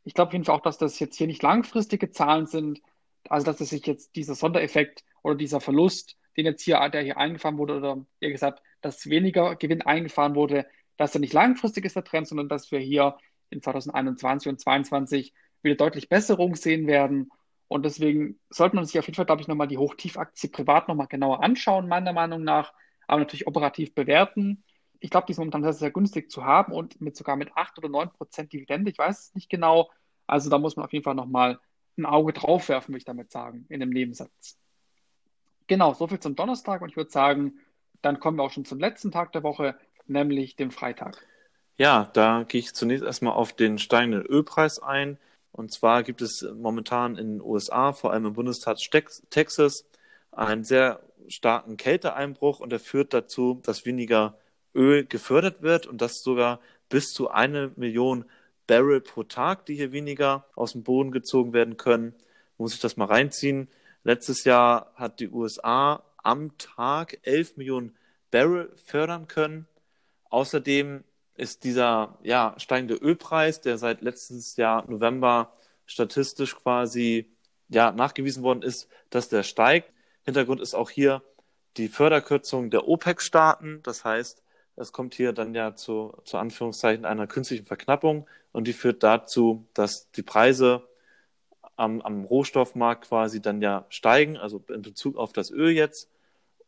Ich 0.04 0.14
glaube 0.14 0.28
auf 0.30 0.34
jeden 0.34 0.46
Fall 0.46 0.56
auch, 0.56 0.62
dass 0.62 0.78
das 0.78 1.00
jetzt 1.00 1.18
hier 1.18 1.28
nicht 1.28 1.42
langfristige 1.42 2.12
Zahlen 2.12 2.46
sind, 2.46 2.82
also 3.30 3.46
dass 3.46 3.62
es 3.62 3.70
sich 3.70 3.86
jetzt 3.88 4.16
dieser 4.16 4.36
Sondereffekt 4.36 5.04
oder 5.24 5.36
dieser 5.36 5.62
Verlust, 5.62 6.18
den 6.38 6.46
jetzt 6.46 6.62
hier, 6.64 6.88
der 6.90 7.02
hier 7.02 7.18
eingefahren 7.18 7.58
wurde, 7.58 7.78
oder 7.78 8.06
eher 8.20 8.32
gesagt, 8.32 8.62
dass 8.82 9.10
weniger 9.10 9.56
Gewinn 9.56 9.82
eingefahren 9.82 10.36
wurde, 10.36 10.68
dass 10.98 11.16
er 11.16 11.22
nicht 11.22 11.34
langfristig 11.34 11.86
ist, 11.86 11.96
der 11.96 12.04
Trend, 12.04 12.28
sondern 12.28 12.50
dass 12.50 12.72
wir 12.72 12.80
hier 12.80 13.18
in 13.50 13.62
2021 13.62 14.50
und 14.50 14.60
2022 14.60 15.34
wieder 15.62 15.76
deutlich 15.76 16.10
Besserung 16.10 16.56
sehen 16.56 16.88
werden. 16.88 17.32
Und 17.68 17.84
deswegen 17.84 18.40
sollte 18.50 18.76
man 18.76 18.86
sich 18.86 19.00
auf 19.00 19.06
jeden 19.06 19.16
Fall, 19.16 19.26
glaube 19.26 19.42
ich, 19.42 19.48
nochmal 19.48 19.68
die 19.68 19.78
Hochtiefaktie 19.78 20.50
privat 20.50 20.88
nochmal 20.88 21.08
genauer 21.08 21.44
anschauen, 21.44 21.88
meiner 21.88 22.14
Meinung 22.14 22.44
nach, 22.44 22.74
aber 23.08 23.20
natürlich 23.20 23.48
operativ 23.48 23.96
bewerten. 23.96 24.64
Ich 25.00 25.10
glaube, 25.10 25.26
die 25.28 25.32
ist 25.32 25.40
momentan 25.40 25.64
sehr, 25.64 25.74
sehr 25.74 25.92
günstig 25.92 26.32
zu 26.32 26.46
haben 26.46 26.74
und 26.74 27.02
mit 27.02 27.16
sogar 27.16 27.36
mit 27.36 27.56
8 27.56 27.78
oder 27.78 27.90
9 27.90 28.12
Prozent 28.12 28.54
Dividende. 28.54 28.92
Ich 28.92 28.98
weiß 28.98 29.20
es 29.20 29.36
nicht 29.36 29.50
genau. 29.50 29.90
Also 30.28 30.50
da 30.50 30.58
muss 30.58 30.76
man 30.76 30.86
auf 30.86 30.94
jeden 30.94 31.04
Fall 31.04 31.16
nochmal 31.16 31.60
ein 31.98 32.06
Auge 32.06 32.34
drauf 32.34 32.70
werfen, 32.70 32.90
würde 32.90 33.00
ich 33.00 33.06
damit 33.06 33.32
sagen, 33.32 33.66
in 33.70 33.80
dem 33.80 33.90
Nebensatz. 33.90 34.58
Genau, 35.68 35.94
soviel 35.94 36.20
zum 36.20 36.36
Donnerstag 36.36 36.82
und 36.82 36.90
ich 36.90 36.98
würde 36.98 37.10
sagen, 37.10 37.60
dann 38.02 38.20
kommen 38.20 38.38
wir 38.38 38.44
auch 38.44 38.52
schon 38.52 38.66
zum 38.66 38.80
letzten 38.80 39.12
Tag 39.12 39.32
der 39.32 39.44
Woche, 39.44 39.78
nämlich 40.06 40.56
dem 40.56 40.72
Freitag. 40.72 41.26
Ja, 41.78 42.10
da 42.14 42.44
gehe 42.48 42.60
ich 42.60 42.74
zunächst 42.74 43.04
erstmal 43.04 43.34
auf 43.34 43.54
den 43.54 43.80
steigenden 43.80 44.26
Ölpreis 44.26 44.80
ein. 44.80 45.18
Und 45.56 45.72
zwar 45.72 46.04
gibt 46.04 46.22
es 46.22 46.46
momentan 46.54 47.18
in 47.18 47.36
den 47.38 47.42
USA, 47.42 47.94
vor 47.94 48.12
allem 48.12 48.26
im 48.26 48.34
Bundesstaat 48.34 48.78
Texas, 49.30 49.86
einen 50.32 50.66
sehr 50.66 51.00
starken 51.30 51.78
Kälteeinbruch 51.78 52.60
und 52.60 52.74
der 52.74 52.82
führt 52.82 53.14
dazu, 53.14 53.62
dass 53.64 53.86
weniger 53.86 54.38
Öl 54.74 55.06
gefördert 55.06 55.62
wird 55.62 55.88
und 55.88 56.02
das 56.02 56.22
sogar 56.22 56.60
bis 56.90 57.14
zu 57.14 57.32
eine 57.32 57.72
Million 57.78 58.26
Barrel 58.68 59.00
pro 59.00 59.24
Tag, 59.24 59.66
die 59.66 59.76
hier 59.76 59.94
weniger 59.94 60.46
aus 60.56 60.74
dem 60.74 60.84
Boden 60.84 61.12
gezogen 61.12 61.54
werden 61.54 61.78
können. 61.78 62.16
Muss 62.58 62.74
ich 62.74 62.82
das 62.82 62.98
mal 62.98 63.06
reinziehen. 63.06 63.70
Letztes 64.04 64.44
Jahr 64.44 64.92
hat 64.96 65.22
die 65.22 65.30
USA 65.30 66.04
am 66.18 66.58
Tag 66.58 67.20
11 67.22 67.56
Millionen 67.56 67.96
Barrel 68.30 68.74
fördern 68.76 69.30
können. 69.30 69.68
Außerdem 70.30 71.06
ist 71.38 71.64
dieser 71.64 72.18
ja, 72.24 72.56
steigende 72.58 72.96
Ölpreis, 72.96 73.62
der 73.62 73.78
seit 73.78 74.02
letztes 74.02 74.56
Jahr 74.56 74.90
November 74.90 75.54
statistisch 75.86 76.56
quasi 76.56 77.30
ja, 77.70 77.92
nachgewiesen 77.92 78.44
worden 78.44 78.62
ist, 78.62 78.88
dass 79.10 79.30
der 79.30 79.44
steigt. 79.44 79.92
Hintergrund 80.24 80.62
ist 80.62 80.74
auch 80.74 80.90
hier 80.90 81.22
die 81.78 81.88
Förderkürzung 81.88 82.70
der 82.70 82.88
OPEC-Staaten. 82.88 83.82
Das 83.84 84.06
heißt, 84.06 84.44
es 84.76 84.92
kommt 84.92 85.16
hier 85.16 85.34
dann 85.34 85.54
ja 85.54 85.76
zu, 85.76 86.18
zu 86.26 86.38
Anführungszeichen 86.38 87.06
einer 87.06 87.28
künstlichen 87.28 87.66
Verknappung 87.66 88.28
und 88.52 88.68
die 88.68 88.74
führt 88.74 89.04
dazu, 89.04 89.68
dass 89.74 90.12
die 90.12 90.24
Preise 90.24 90.88
am, 91.76 92.02
am 92.02 92.26
Rohstoffmarkt 92.26 93.10
quasi 93.10 93.42
dann 93.42 93.62
ja 93.62 93.86
steigen, 93.90 94.38
also 94.38 94.64
in 94.70 94.82
Bezug 94.82 95.18
auf 95.18 95.34
das 95.34 95.52
Öl 95.52 95.72
jetzt. 95.72 96.10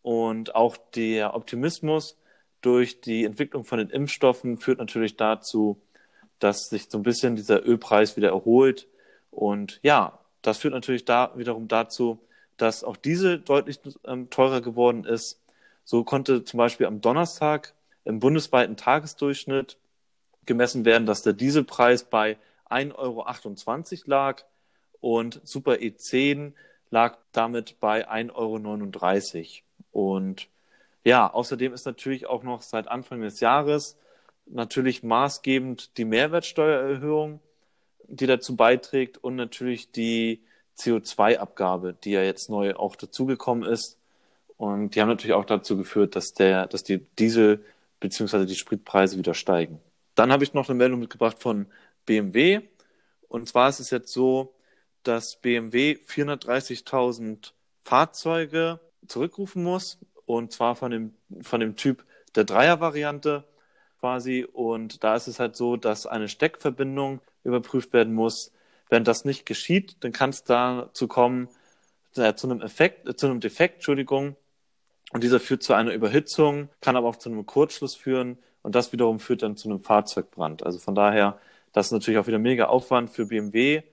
Und 0.02 0.56
auch 0.56 0.78
der 0.96 1.36
Optimismus 1.36 2.18
durch 2.62 3.02
die 3.02 3.26
Entwicklung 3.26 3.64
von 3.64 3.80
den 3.80 3.90
Impfstoffen 3.90 4.58
führt 4.58 4.80
natürlich 4.80 5.16
dazu, 5.16 5.82
dass 6.40 6.70
sich 6.70 6.88
so 6.90 6.98
ein 6.98 7.04
bisschen 7.04 7.36
dieser 7.36 7.66
Ölpreis 7.66 8.18
wieder 8.18 8.30
erholt. 8.30 8.88
Und 9.32 9.80
ja, 9.84 10.20
das 10.42 10.60
führt 10.60 10.74
natürlich 10.74 11.06
da 11.06 11.32
wiederum 11.36 11.68
dazu, 11.68 12.20
dass 12.58 12.84
auch 12.84 12.98
Diesel 12.98 13.40
deutlich 13.40 13.80
ähm, 14.06 14.30
teurer 14.30 14.62
geworden 14.62 15.04
ist. 15.04 15.40
So 15.84 16.04
konnte 16.04 16.44
zum 16.44 16.58
Beispiel 16.58 16.86
am 16.86 17.02
Donnerstag 17.02 17.74
im 18.04 18.20
bundesweiten 18.20 18.78
Tagesdurchschnitt 18.78 19.78
gemessen 20.46 20.86
werden, 20.86 21.06
dass 21.06 21.22
der 21.22 21.34
Dieselpreis 21.34 22.04
bei 22.06 22.38
1,28 22.70 22.96
Euro 22.96 24.10
lag 24.10 24.44
und 25.00 25.42
Super 25.44 25.74
E10 25.74 26.54
lag 26.90 27.18
damit 27.32 27.80
bei 27.80 28.10
1,39 28.10 28.32
Euro. 28.34 30.18
Und 30.20 30.48
ja, 31.08 31.34
außerdem 31.34 31.74
ist 31.74 31.86
natürlich 31.86 32.26
auch 32.26 32.44
noch 32.44 32.62
seit 32.62 32.90
Anfang 32.90 33.22
des 33.22 33.40
Jahres 33.40 33.96
natürlich 34.46 35.04
maßgebend 35.04 35.98
die 35.98 36.04
Mehrwertsteuererhöhung, 36.04 37.40
die 38.10 38.28
dazu 38.28 38.58
beiträgt 38.58 39.18
und 39.18 39.38
natürlich 39.38 39.90
die 39.94 40.42
CO2-Abgabe, 40.78 41.96
die 42.04 42.12
ja 42.12 42.24
jetzt 42.24 42.50
neu 42.50 42.76
auch 42.76 42.98
dazugekommen 42.98 43.64
ist. 43.64 43.98
Und 44.58 44.96
die 44.96 45.02
haben 45.02 45.08
natürlich 45.08 45.34
auch 45.34 45.46
dazu 45.46 45.78
geführt, 45.78 46.18
dass 46.18 46.34
der, 46.34 46.68
dass 46.68 46.84
die 46.84 46.98
Diesel 47.18 47.64
beziehungsweise 48.02 48.46
die 48.46 48.56
Spritpreise 48.56 49.18
wieder 49.18 49.34
steigen. 49.34 49.80
Dann 50.16 50.30
habe 50.30 50.44
ich 50.44 50.54
noch 50.54 50.68
eine 50.68 50.78
Meldung 50.78 51.00
mitgebracht 51.00 51.40
von 51.40 51.68
BMW. 52.06 52.64
Und 53.30 53.48
zwar 53.48 53.70
ist 53.70 53.80
es 53.80 53.92
jetzt 53.92 54.12
so, 54.12 54.54
dass 55.04 55.38
BMW 55.38 56.00
430.000 56.06 57.54
Fahrzeuge 57.82 58.82
zurückrufen 59.08 59.64
muss. 59.64 60.00
Und 60.28 60.52
zwar 60.52 60.76
von 60.76 60.92
dem, 60.92 61.14
von 61.42 61.60
dem 61.60 61.76
Typ 61.76 62.06
der 62.36 62.44
Dreier-Variante 62.44 63.46
quasi. 64.00 64.46
Und 64.46 65.04
da 65.04 65.16
ist 65.16 65.28
es 65.28 65.40
halt 65.40 65.56
so, 65.56 65.76
dass 65.76 66.06
eine 66.06 66.30
Steckverbindung 66.30 67.22
überprüft 67.44 67.94
werden 67.94 68.14
muss. 68.14 68.52
Wenn 68.90 69.04
das 69.04 69.26
nicht 69.26 69.48
geschieht, 69.48 69.98
dann 70.02 70.12
kann 70.12 70.30
es 70.30 70.44
dazu 70.44 71.08
kommen, 71.08 71.50
äh, 72.16 72.36
zu 72.36 72.48
einem 72.48 72.62
Effekt, 72.62 73.08
äh, 73.08 73.16
zu 73.16 73.26
einem 73.26 73.40
Defekt, 73.40 73.76
Entschuldigung, 73.76 74.36
und 75.14 75.24
dieser 75.24 75.40
führt 75.40 75.64
zu 75.64 75.74
einer 75.74 75.94
Überhitzung, 75.94 76.70
kann 76.82 76.96
aber 76.96 77.08
auch 77.08 77.16
zu 77.16 77.30
einem 77.30 77.46
Kurzschluss 77.46 77.96
führen 77.96 78.38
und 78.62 78.76
das 78.76 78.92
wiederum 78.92 79.20
führt 79.20 79.42
dann 79.42 79.56
zu 79.56 79.70
einem 79.70 79.80
Fahrzeugbrand. 79.80 80.64
Also 80.66 80.80
von 80.80 80.96
daher, 80.96 81.40
das 81.72 81.88
ist 81.88 81.92
natürlich 81.94 82.20
auch 82.20 82.28
wieder 82.28 82.40
mega 82.40 82.66
Aufwand 82.66 83.10
für 83.10 83.28
BMW. 83.28 83.84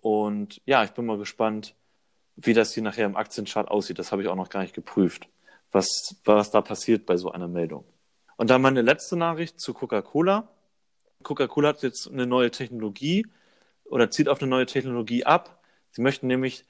Und 0.00 0.62
ja, 0.64 0.82
ich 0.84 0.92
bin 0.92 1.04
mal 1.04 1.18
gespannt, 1.18 1.74
wie 2.36 2.54
das 2.54 2.72
hier 2.72 2.82
nachher 2.82 3.06
im 3.06 3.16
Aktienchart 3.16 3.68
aussieht. 3.68 3.98
Das 3.98 4.12
habe 4.12 4.22
ich 4.22 4.28
auch 4.28 4.36
noch 4.36 4.48
gar 4.48 4.62
nicht 4.62 4.74
geprüft, 4.74 5.28
was, 5.74 6.16
was 6.24 6.50
da 6.50 6.60
passiert 6.60 7.04
bei 7.04 7.16
so 7.16 7.32
einer 7.32 7.48
Meldung. 7.48 7.84
Und 8.36 8.50
dann 8.50 8.62
meine 8.62 8.82
letzte 8.82 9.16
Nachricht 9.16 9.60
zu 9.60 9.74
Coca-Cola. 9.74 10.48
Coca-Cola 11.22 11.70
hat 11.70 11.82
jetzt 11.82 12.08
eine 12.08 12.26
neue 12.26 12.50
Technologie 12.50 13.26
oder 13.84 14.10
zieht 14.10 14.28
auf 14.28 14.40
eine 14.40 14.48
neue 14.48 14.66
Technologie 14.66 15.24
ab. 15.24 15.62
Sie 15.90 16.02
möchten 16.02 16.26
nämlich 16.26 16.64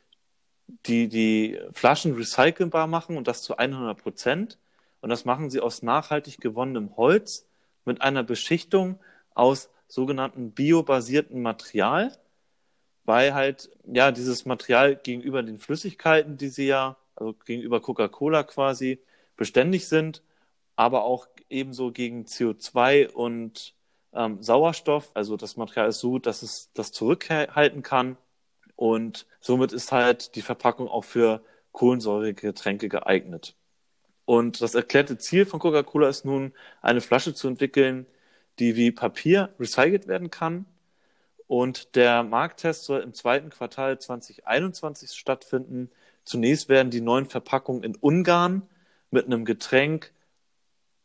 die 0.86 1.08
die 1.08 1.60
Flaschen 1.72 2.14
recycelbar 2.14 2.86
machen 2.86 3.16
und 3.18 3.28
das 3.28 3.42
zu 3.42 3.56
100 3.56 4.00
Prozent. 4.00 4.58
Und 5.00 5.10
das 5.10 5.26
machen 5.26 5.50
sie 5.50 5.60
aus 5.60 5.82
nachhaltig 5.82 6.40
gewonnenem 6.40 6.96
Holz 6.96 7.46
mit 7.84 8.00
einer 8.00 8.22
Beschichtung 8.22 8.98
aus 9.34 9.68
sogenannten 9.86 10.52
biobasierten 10.52 11.42
Material, 11.42 12.16
weil 13.04 13.34
halt 13.34 13.70
ja 13.84 14.12
dieses 14.12 14.46
Material 14.46 14.96
gegenüber 14.96 15.42
den 15.42 15.58
Flüssigkeiten, 15.58 16.38
die 16.38 16.48
sie 16.48 16.66
ja, 16.66 16.96
also 17.16 17.34
gegenüber 17.44 17.80
Coca-Cola 17.80 18.42
quasi 18.44 19.00
beständig 19.36 19.88
sind, 19.88 20.22
aber 20.76 21.04
auch 21.04 21.26
ebenso 21.48 21.92
gegen 21.92 22.24
CO2 22.24 23.10
und 23.10 23.74
ähm, 24.12 24.42
Sauerstoff. 24.42 25.10
Also 25.14 25.36
das 25.36 25.56
Material 25.56 25.88
ist 25.88 26.00
so, 26.00 26.18
dass 26.18 26.42
es 26.42 26.70
das 26.74 26.92
zurückhalten 26.92 27.82
kann 27.82 28.16
und 28.76 29.26
somit 29.40 29.72
ist 29.72 29.92
halt 29.92 30.34
die 30.34 30.42
Verpackung 30.42 30.88
auch 30.88 31.04
für 31.04 31.42
kohlensäurige 31.72 32.48
Getränke 32.48 32.88
geeignet. 32.88 33.56
Und 34.24 34.60
das 34.62 34.74
erklärte 34.74 35.18
Ziel 35.18 35.46
von 35.46 35.60
Coca-Cola 35.60 36.08
ist 36.08 36.24
nun, 36.24 36.52
eine 36.80 37.00
Flasche 37.00 37.34
zu 37.34 37.48
entwickeln, 37.48 38.06
die 38.58 38.76
wie 38.76 38.90
Papier 38.90 39.54
recycelt 39.60 40.06
werden 40.06 40.30
kann. 40.30 40.66
Und 41.46 41.94
der 41.94 42.22
Markttest 42.22 42.84
soll 42.84 43.00
im 43.02 43.12
zweiten 43.12 43.50
Quartal 43.50 43.98
2021 43.98 45.12
stattfinden. 45.12 45.90
Zunächst 46.24 46.68
werden 46.68 46.90
die 46.90 47.00
neuen 47.00 47.26
Verpackungen 47.26 47.82
in 47.82 47.96
Ungarn 47.96 48.62
mit 49.10 49.26
einem 49.26 49.44
Getränk, 49.44 50.12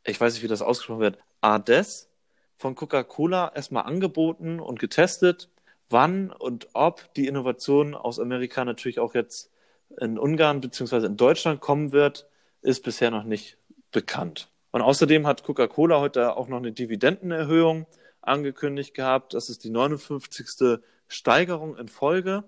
ich 0.04 0.20
weiß 0.20 0.34
nicht, 0.34 0.44
wie 0.44 0.48
das 0.48 0.62
ausgesprochen 0.62 1.02
wird, 1.02 1.18
Ades 1.42 2.10
von 2.56 2.76
Coca-Cola 2.76 3.52
erstmal 3.56 3.84
angeboten 3.84 4.60
und 4.60 4.80
getestet. 4.80 5.50
Wann 5.90 6.32
und 6.32 6.68
ob 6.74 7.14
die 7.14 7.28
Innovation 7.28 7.96
aus 7.96 8.20
Amerika 8.20 8.66
natürlich 8.66 9.00
auch 9.00 9.16
jetzt 9.16 9.52
in 10.00 10.20
Ungarn 10.20 10.62
bzw. 10.62 11.06
in 11.06 11.18
Deutschland 11.18 11.62
kommen 11.62 11.92
wird, 11.92 12.28
ist 12.62 12.84
bisher 12.84 13.12
noch 13.12 13.24
nicht 13.24 13.58
bekannt. 13.92 14.50
Und 14.72 14.82
außerdem 14.82 15.26
hat 15.26 15.44
Coca-Cola 15.44 16.00
heute 16.00 16.38
auch 16.38 16.48
noch 16.48 16.58
eine 16.58 16.72
Dividendenerhöhung 16.72 17.88
angekündigt 18.22 18.94
gehabt. 18.94 19.34
Das 19.34 19.50
ist 19.50 19.64
die 19.64 19.70
59. 19.70 20.80
Steigerung 21.08 21.76
in 21.78 21.88
Folge. 21.88 22.44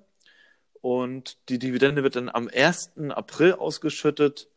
Und 0.82 1.38
die 1.50 1.60
Dividende 1.60 2.04
wird 2.04 2.16
dann 2.16 2.30
am 2.30 2.50
1. 2.54 2.92
April 3.10 3.54
ausgeschüttet. 3.54 4.50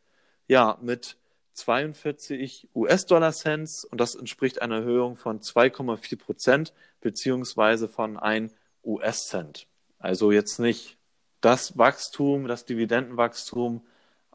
Ja, 0.47 0.79
mit 0.83 1.17
42 1.55 2.69
US-Dollar-Cents. 2.75 3.85
Und 3.85 4.01
das 4.01 4.15
entspricht 4.15 4.61
einer 4.63 4.77
Erhöhung 4.77 5.17
von 5.17 5.41
2,4 5.41 6.19
Prozent 6.19 6.73
beziehungsweise 7.01 7.89
von 7.89 8.19
1 8.19 8.55
US-Cent. 8.85 9.67
Also 9.99 10.33
jetzt 10.33 10.59
nicht 10.59 10.99
das 11.41 11.77
Wachstum, 11.79 12.47
das 12.49 12.65
Dividendenwachstum, 12.65 13.83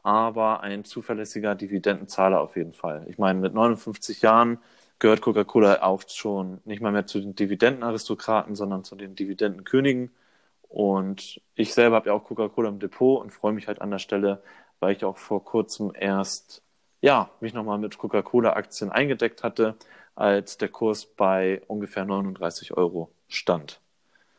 aber 0.02 0.60
ein 0.60 0.84
zuverlässiger 0.84 1.54
Dividendenzahler 1.54 2.40
auf 2.40 2.56
jeden 2.56 2.72
Fall. 2.72 3.04
Ich 3.08 3.18
meine, 3.18 3.38
mit 3.40 3.52
59 3.52 4.22
Jahren 4.22 4.58
gehört 4.98 5.20
Coca-Cola 5.20 5.82
auch 5.82 6.02
schon 6.08 6.60
nicht 6.64 6.80
mal 6.80 6.92
mehr 6.92 7.06
zu 7.06 7.20
den 7.20 7.34
Dividendenaristokraten, 7.34 8.54
sondern 8.54 8.84
zu 8.84 8.96
den 8.96 9.14
Dividendenkönigen. 9.14 10.10
Und 10.70 11.42
ich 11.54 11.74
selber 11.74 11.96
habe 11.96 12.08
ja 12.08 12.14
auch 12.14 12.24
Coca-Cola 12.24 12.70
im 12.70 12.78
Depot 12.78 13.20
und 13.20 13.30
freue 13.30 13.52
mich 13.52 13.68
halt 13.68 13.82
an 13.82 13.90
der 13.90 13.98
Stelle, 13.98 14.42
weil 14.78 14.96
ich 14.96 15.04
auch 15.04 15.18
vor 15.18 15.44
kurzem 15.44 15.92
erst 15.94 16.62
ja, 17.00 17.30
mich 17.40 17.54
nochmal 17.54 17.78
mit 17.78 17.98
Coca-Cola-Aktien 17.98 18.90
eingedeckt 18.90 19.42
hatte, 19.42 19.76
als 20.14 20.58
der 20.58 20.68
Kurs 20.68 21.06
bei 21.06 21.62
ungefähr 21.66 22.04
39 22.04 22.76
Euro 22.76 23.10
stand. 23.28 23.80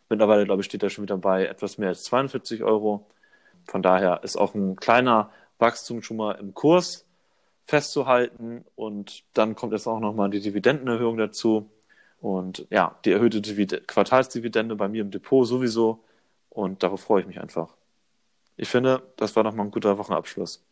Mittlerweile, 0.09 0.45
glaube 0.45 0.61
ich, 0.61 0.65
steht 0.65 0.83
er 0.83 0.89
schon 0.89 1.03
wieder 1.03 1.17
bei 1.17 1.45
etwas 1.45 1.77
mehr 1.77 1.89
als 1.89 2.03
42 2.03 2.63
Euro. 2.63 3.07
Von 3.65 3.81
daher 3.81 4.23
ist 4.23 4.35
auch 4.35 4.53
ein 4.53 4.75
kleiner 4.75 5.31
Wachstum 5.57 6.01
schon 6.01 6.17
mal 6.17 6.33
im 6.33 6.53
Kurs 6.53 7.05
festzuhalten. 7.63 8.65
Und 8.75 9.23
dann 9.33 9.55
kommt 9.55 9.73
jetzt 9.73 9.87
auch 9.87 9.99
nochmal 9.99 10.29
die 10.29 10.41
Dividendenerhöhung 10.41 11.17
dazu. 11.17 11.69
Und 12.19 12.67
ja, 12.69 12.95
die 13.05 13.11
erhöhte 13.11 13.41
Divid 13.41 13.87
Quartalsdividende 13.87 14.75
bei 14.75 14.87
mir 14.87 15.01
im 15.01 15.11
Depot 15.11 15.47
sowieso. 15.47 16.03
Und 16.51 16.83
darauf 16.83 17.01
freue 17.01 17.21
ich 17.21 17.27
mich 17.27 17.39
einfach. 17.39 17.73
Ich 18.57 18.67
finde, 18.67 19.01
das 19.15 19.35
war 19.35 19.43
nochmal 19.43 19.65
ein 19.65 19.71
guter 19.71 19.97
Wochenabschluss. 19.97 20.63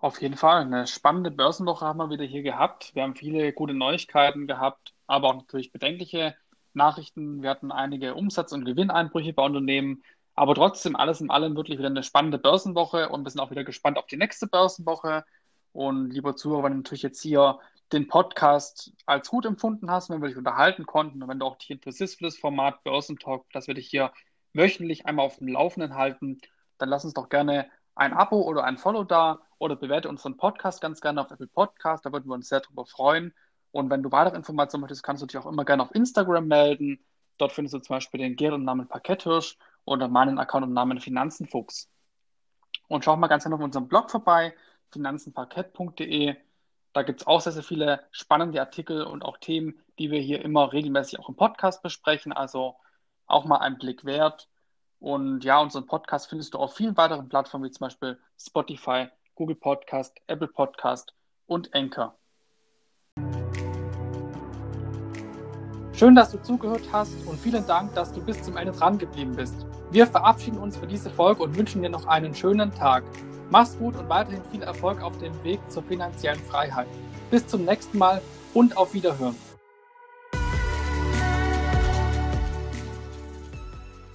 Auf 0.00 0.20
jeden 0.20 0.36
Fall. 0.36 0.62
Eine 0.62 0.86
spannende 0.86 1.30
Börsenwoche 1.30 1.86
haben 1.86 1.98
wir 1.98 2.10
wieder 2.10 2.24
hier 2.24 2.42
gehabt. 2.42 2.94
Wir 2.94 3.04
haben 3.04 3.14
viele 3.14 3.52
gute 3.52 3.72
Neuigkeiten 3.72 4.46
gehabt, 4.46 4.94
aber 5.06 5.28
auch 5.28 5.34
natürlich 5.36 5.72
bedenkliche 5.72 6.34
Nachrichten. 6.74 7.40
Wir 7.42 7.50
hatten 7.50 7.70
einige 7.70 8.14
Umsatz- 8.14 8.52
und 8.52 8.64
Gewinneinbrüche 8.64 9.32
bei 9.32 9.44
Unternehmen. 9.44 10.02
Aber 10.34 10.54
trotzdem, 10.54 10.96
alles 10.96 11.20
in 11.20 11.30
allem 11.30 11.56
wirklich 11.56 11.78
wieder 11.78 11.88
eine 11.88 12.02
spannende 12.02 12.38
Börsenwoche 12.38 13.08
und 13.08 13.24
wir 13.24 13.30
sind 13.30 13.40
auch 13.40 13.50
wieder 13.50 13.64
gespannt 13.64 13.98
auf 13.98 14.06
die 14.06 14.18
nächste 14.18 14.48
Börsenwoche. 14.48 15.24
Und 15.72 16.10
lieber 16.10 16.34
Zuhörer, 16.34 16.64
wenn 16.64 16.72
du 16.72 16.78
natürlich 16.78 17.02
jetzt 17.02 17.22
hier 17.22 17.60
den 17.92 18.08
Podcast 18.08 18.92
als 19.06 19.30
gut 19.30 19.46
empfunden 19.46 19.88
hast, 19.88 20.10
wenn 20.10 20.20
wir 20.20 20.28
dich 20.28 20.36
unterhalten 20.36 20.84
konnten 20.84 21.22
und 21.22 21.28
wenn 21.28 21.38
du 21.38 21.46
auch 21.46 21.56
dich 21.56 21.70
interessierst 21.70 22.18
für 22.18 22.24
das 22.24 22.36
Format 22.36 22.82
Börsentalk, 22.82 23.44
dass 23.52 23.68
wir 23.68 23.74
dich 23.74 23.88
hier 23.88 24.12
wöchentlich 24.56 25.06
einmal 25.06 25.26
auf 25.26 25.38
dem 25.38 25.48
Laufenden 25.48 25.94
halten, 25.94 26.40
dann 26.78 26.88
lass 26.88 27.04
uns 27.04 27.14
doch 27.14 27.28
gerne 27.28 27.70
ein 27.94 28.12
Abo 28.12 28.42
oder 28.42 28.64
ein 28.64 28.76
Follow 28.76 29.04
da 29.04 29.40
oder 29.58 29.76
bewerte 29.76 30.08
unseren 30.08 30.36
Podcast 30.36 30.80
ganz 30.80 31.00
gerne 31.00 31.20
auf 31.20 31.30
Apple 31.30 31.46
Podcast. 31.46 32.04
Da 32.04 32.12
würden 32.12 32.28
wir 32.28 32.34
uns 32.34 32.48
sehr 32.48 32.60
darüber 32.60 32.84
freuen. 32.84 33.34
Und 33.72 33.90
wenn 33.90 34.02
du 34.02 34.12
weitere 34.12 34.36
Informationen 34.36 34.82
möchtest, 34.82 35.02
kannst 35.02 35.22
du 35.22 35.26
dich 35.26 35.38
auch 35.38 35.46
immer 35.46 35.64
gerne 35.64 35.82
auf 35.82 35.94
Instagram 35.94 36.46
melden. 36.46 37.04
Dort 37.38 37.52
findest 37.52 37.74
du 37.74 37.78
zum 37.78 37.96
Beispiel 37.96 38.20
den 38.20 38.36
Gerd 38.36 38.54
und 38.54 38.64
Namen 38.64 38.88
Parketthirsch 38.88 39.56
oder 39.84 40.08
meinen 40.08 40.38
Account 40.38 40.66
und 40.66 40.72
Namen 40.72 41.00
Finanzenfuchs. 41.00 41.90
Und 42.88 43.04
schau 43.04 43.16
mal 43.16 43.26
ganz 43.28 43.44
gerne 43.44 43.56
auf 43.56 43.62
unserem 43.62 43.88
Blog 43.88 44.10
vorbei, 44.10 44.54
finanzenparkett.de. 44.90 46.36
Da 46.92 47.02
gibt 47.02 47.20
es 47.20 47.26
auch 47.26 47.40
sehr, 47.40 47.52
sehr 47.52 47.62
viele 47.62 48.04
spannende 48.10 48.60
Artikel 48.60 49.02
und 49.02 49.24
auch 49.24 49.38
Themen, 49.38 49.82
die 49.98 50.10
wir 50.10 50.20
hier 50.20 50.42
immer 50.42 50.72
regelmäßig 50.72 51.18
auch 51.18 51.28
im 51.28 51.36
Podcast 51.36 51.82
besprechen. 51.82 52.32
Also 52.32 52.76
auch 53.26 53.44
mal 53.44 53.58
einen 53.58 53.78
Blick 53.78 54.04
wert. 54.04 54.48
Und 54.98 55.44
ja, 55.44 55.60
unseren 55.60 55.86
Podcast 55.86 56.28
findest 56.28 56.54
du 56.54 56.58
auf 56.58 56.74
vielen 56.74 56.96
weiteren 56.96 57.28
Plattformen, 57.28 57.64
wie 57.66 57.70
zum 57.70 57.86
Beispiel 57.86 58.18
Spotify, 58.38 59.08
Google 59.34 59.56
Podcast, 59.56 60.16
Apple 60.26 60.48
Podcast 60.48 61.14
und 61.46 61.74
Anchor. 61.74 62.16
Schön, 65.92 66.14
dass 66.14 66.30
du 66.30 66.42
zugehört 66.42 66.82
hast 66.92 67.14
und 67.26 67.40
vielen 67.40 67.66
Dank, 67.66 67.94
dass 67.94 68.12
du 68.12 68.20
bis 68.20 68.42
zum 68.42 68.58
Ende 68.58 68.72
dran 68.72 68.98
geblieben 68.98 69.34
bist. 69.34 69.54
Wir 69.90 70.06
verabschieden 70.06 70.58
uns 70.58 70.76
für 70.76 70.86
diese 70.86 71.08
Folge 71.08 71.42
und 71.42 71.56
wünschen 71.56 71.80
dir 71.80 71.88
noch 71.88 72.06
einen 72.06 72.34
schönen 72.34 72.70
Tag. 72.74 73.02
Mach's 73.50 73.78
gut 73.78 73.96
und 73.96 74.08
weiterhin 74.08 74.44
viel 74.50 74.62
Erfolg 74.62 75.00
auf 75.02 75.16
dem 75.18 75.32
Weg 75.42 75.60
zur 75.70 75.82
finanziellen 75.82 76.40
Freiheit. 76.40 76.88
Bis 77.30 77.46
zum 77.46 77.64
nächsten 77.64 77.96
Mal 77.96 78.20
und 78.52 78.76
auf 78.76 78.92
Wiederhören. 78.92 79.36